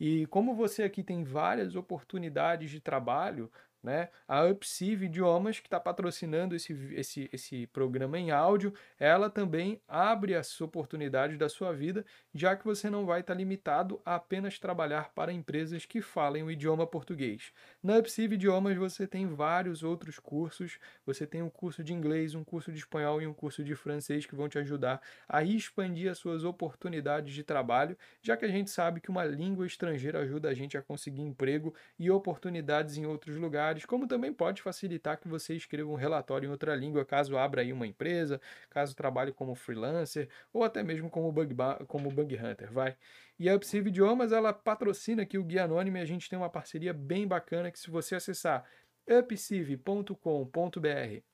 E 0.00 0.26
como 0.26 0.54
você 0.54 0.84
aqui 0.84 1.02
tem 1.02 1.24
várias 1.24 1.74
oportunidades 1.74 2.70
de 2.70 2.80
trabalho, 2.80 3.50
né? 3.88 4.10
A 4.28 4.44
Upsive 4.44 5.06
Idiomas, 5.06 5.60
que 5.60 5.66
está 5.66 5.80
patrocinando 5.80 6.54
esse, 6.54 6.74
esse, 6.94 7.30
esse 7.32 7.66
programa 7.68 8.18
em 8.18 8.30
áudio, 8.30 8.74
ela 9.00 9.30
também 9.30 9.80
abre 9.88 10.34
as 10.34 10.60
oportunidades 10.60 11.38
da 11.38 11.48
sua 11.48 11.72
vida, 11.72 12.04
já 12.34 12.54
que 12.54 12.66
você 12.66 12.90
não 12.90 13.06
vai 13.06 13.20
estar 13.20 13.32
tá 13.32 13.38
limitado 13.38 13.98
a 14.04 14.16
apenas 14.16 14.58
trabalhar 14.58 15.10
para 15.14 15.32
empresas 15.32 15.86
que 15.86 16.02
falem 16.02 16.42
o 16.42 16.50
idioma 16.50 16.86
português. 16.86 17.50
Na 17.82 17.96
Upsive 17.96 18.34
Idiomas 18.34 18.76
você 18.76 19.06
tem 19.06 19.26
vários 19.26 19.82
outros 19.82 20.18
cursos, 20.18 20.78
você 21.06 21.26
tem 21.26 21.40
um 21.40 21.48
curso 21.48 21.82
de 21.82 21.94
inglês, 21.94 22.34
um 22.34 22.44
curso 22.44 22.70
de 22.70 22.78
espanhol 22.78 23.22
e 23.22 23.26
um 23.26 23.32
curso 23.32 23.64
de 23.64 23.74
francês 23.74 24.26
que 24.26 24.34
vão 24.34 24.50
te 24.50 24.58
ajudar 24.58 25.00
a 25.26 25.42
expandir 25.42 26.10
as 26.10 26.18
suas 26.18 26.44
oportunidades 26.44 27.32
de 27.32 27.42
trabalho, 27.42 27.96
já 28.20 28.36
que 28.36 28.44
a 28.44 28.48
gente 28.48 28.68
sabe 28.68 29.00
que 29.00 29.08
uma 29.08 29.24
língua 29.24 29.66
estrangeira 29.66 30.20
ajuda 30.20 30.50
a 30.50 30.54
gente 30.54 30.76
a 30.76 30.82
conseguir 30.82 31.22
emprego 31.22 31.74
e 31.98 32.10
oportunidades 32.10 32.98
em 32.98 33.06
outros 33.06 33.38
lugares 33.38 33.77
lugares, 33.78 33.86
como 33.86 34.06
também 34.06 34.32
pode 34.32 34.60
facilitar 34.62 35.18
que 35.18 35.28
você 35.28 35.54
escreva 35.54 35.90
um 35.90 35.94
relatório 35.94 36.46
em 36.48 36.50
outra 36.50 36.74
língua, 36.74 37.04
caso 37.04 37.36
abra 37.36 37.62
aí 37.62 37.72
uma 37.72 37.86
empresa, 37.86 38.40
caso 38.70 38.94
trabalhe 38.94 39.32
como 39.32 39.54
freelancer 39.54 40.28
ou 40.52 40.64
até 40.64 40.82
mesmo 40.82 41.08
como 41.08 41.30
bug, 41.30 41.54
como 41.86 42.10
bug 42.10 42.36
hunter, 42.36 42.72
vai. 42.72 42.96
E 43.38 43.48
a 43.48 43.54
Upsive 43.54 43.88
Idiomas, 43.88 44.32
ela 44.32 44.52
patrocina 44.52 45.22
aqui 45.22 45.38
o 45.38 45.44
Guia 45.44 45.64
Anônimo 45.64 45.96
e 45.96 46.00
a 46.00 46.04
gente 46.04 46.28
tem 46.28 46.38
uma 46.38 46.50
parceria 46.50 46.92
bem 46.92 47.26
bacana 47.26 47.70
que 47.70 47.78
se 47.78 47.90
você 47.90 48.16
acessar 48.16 48.64
upsive.com.br 49.08 50.18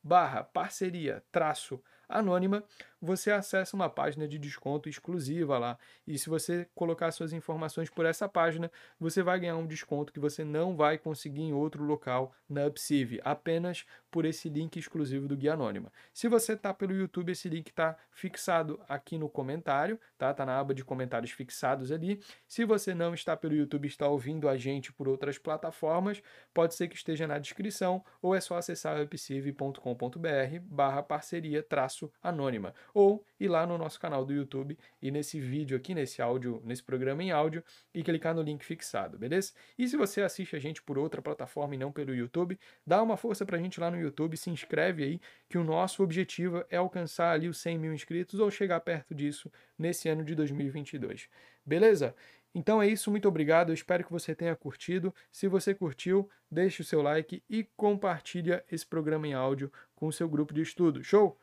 barra 0.03 0.45
parceria 0.45 1.25
traço 1.33 1.83
anônima, 2.09 2.63
você 3.01 3.31
acessa 3.31 3.77
uma 3.77 3.89
página 3.89 4.27
de 4.27 4.39
desconto 4.39 4.89
exclusiva 4.89 5.59
lá. 5.59 5.79
E 6.07 6.19
se 6.19 6.29
você 6.29 6.69
colocar 6.75 7.11
suas 7.13 7.33
informações 7.33 7.91
por 7.91 8.07
essa 8.07 8.29
página, 8.29 8.71
você 8.99 9.23
vai 9.23 9.39
ganhar 9.41 9.57
um 9.57 9.67
desconto 9.67 10.13
que 10.13 10.21
você 10.21 10.45
não 10.45 10.77
vai 10.77 10.99
conseguir 10.99 11.43
em 11.43 11.53
outro 11.53 11.85
local 11.85 12.33
na 12.49 12.67
Upsive, 12.67 13.21
apenas 13.25 13.85
por 14.11 14.25
esse 14.25 14.49
link 14.49 14.77
exclusivo 14.79 15.27
do 15.27 15.37
Guia 15.37 15.55
Anônima. 15.55 15.93
Se 16.13 16.29
você 16.29 16.53
está 16.53 16.73
pelo 16.73 16.93
YouTube, 16.93 17.33
esse 17.33 17.49
link 17.49 17.69
está 17.69 17.97
fixado 18.11 18.81
aqui 18.89 19.19
no 19.19 19.29
comentário, 19.29 19.99
tá? 20.17 20.33
Tá 20.33 20.47
na 20.47 20.59
aba 20.59 20.75
de 20.75 20.85
comentários 20.85 21.33
fixados 21.33 21.91
ali. 21.91 22.21
Se 22.47 22.65
você 22.65 22.95
não 22.95 23.13
está 23.13 23.37
pelo 23.37 23.55
YouTube, 23.55 23.87
está 23.87 24.09
ouvindo 24.09 24.49
a 24.49 24.57
gente 24.57 24.93
por 24.93 25.09
outras 25.09 25.37
plataformas, 25.37 26.23
pode 26.53 26.75
ser 26.75 26.89
que 26.89 26.97
esteja 26.97 27.27
na 27.27 27.39
descrição 27.39 28.05
ou 28.23 28.35
é 28.35 28.41
só 28.41 28.57
acessar 28.57 29.01
upsive.com.br 29.03 30.61
barra 30.63 31.03
parceria 31.03 31.63
traço 31.63 32.11
anônima 32.23 32.75
ou 32.95 33.27
ir 33.41 33.49
lá 33.49 33.67
no 33.67 33.77
nosso 33.77 33.99
canal 34.01 34.25
do 34.25 34.33
YouTube 34.33 34.79
e 35.03 35.11
nesse 35.11 35.41
vídeo 35.41 35.77
aqui, 35.77 35.95
nesse 35.95 36.23
áudio, 36.23 36.63
nesse 36.65 36.83
programa 36.83 37.23
em 37.23 37.33
áudio 37.33 37.63
e 37.93 38.03
clicar 38.03 38.35
no 38.35 38.41
link 38.41 38.65
fixado, 38.65 39.19
beleza? 39.19 39.53
E 39.77 39.89
se 39.89 39.97
você 39.97 40.23
assiste 40.23 40.55
a 40.55 40.59
gente 40.61 40.81
por 40.81 40.97
outra 40.97 41.21
plataforma 41.21 41.75
e 41.75 41.79
não 41.79 41.91
pelo 41.91 42.15
YouTube, 42.15 42.59
dá 42.87 43.03
uma 43.03 43.17
força 43.17 43.45
pra 43.45 43.59
gente 43.59 43.81
lá 43.81 43.91
no 43.91 43.99
YouTube, 43.99 44.37
se 44.37 44.49
inscreve 44.49 45.03
aí, 45.03 45.21
que 45.49 45.59
o 45.59 45.65
nosso 45.65 46.03
objetivo 46.03 46.65
é 46.71 46.77
alcançar 46.77 47.33
ali 47.33 47.49
os 47.49 47.59
100 47.59 47.79
mil 47.79 47.93
inscritos 47.93 48.39
ou 48.39 48.51
chegar 48.51 48.79
perto 48.81 49.15
disso 49.15 49.51
nesse 49.77 50.09
ano 50.09 50.25
de 50.25 50.35
2022. 50.37 51.29
Beleza? 51.67 52.15
Então 52.55 52.81
é 52.81 52.87
isso, 52.87 53.11
muito 53.11 53.27
obrigado. 53.27 53.71
Eu 53.71 53.75
espero 53.75 54.05
que 54.05 54.13
você 54.13 54.33
tenha 54.33 54.55
curtido. 54.55 55.13
Se 55.33 55.49
você 55.49 55.75
curtiu, 55.75 56.31
deixe 56.49 56.83
o 56.83 56.85
seu 56.85 57.03
like 57.03 57.43
e 57.51 57.65
compartilha 57.77 58.65
esse 58.71 58.87
programa 58.87 59.27
em 59.27 59.35
áudio 59.35 59.73
com 59.97 60.07
o 60.07 60.13
seu 60.13 60.29
grupo 60.29 60.55
de 60.55 60.63
estudo. 60.63 61.03
Show? 61.03 61.37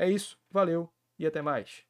É 0.00 0.08
isso, 0.08 0.38
valeu 0.50 0.90
e 1.18 1.26
até 1.26 1.42
mais. 1.42 1.84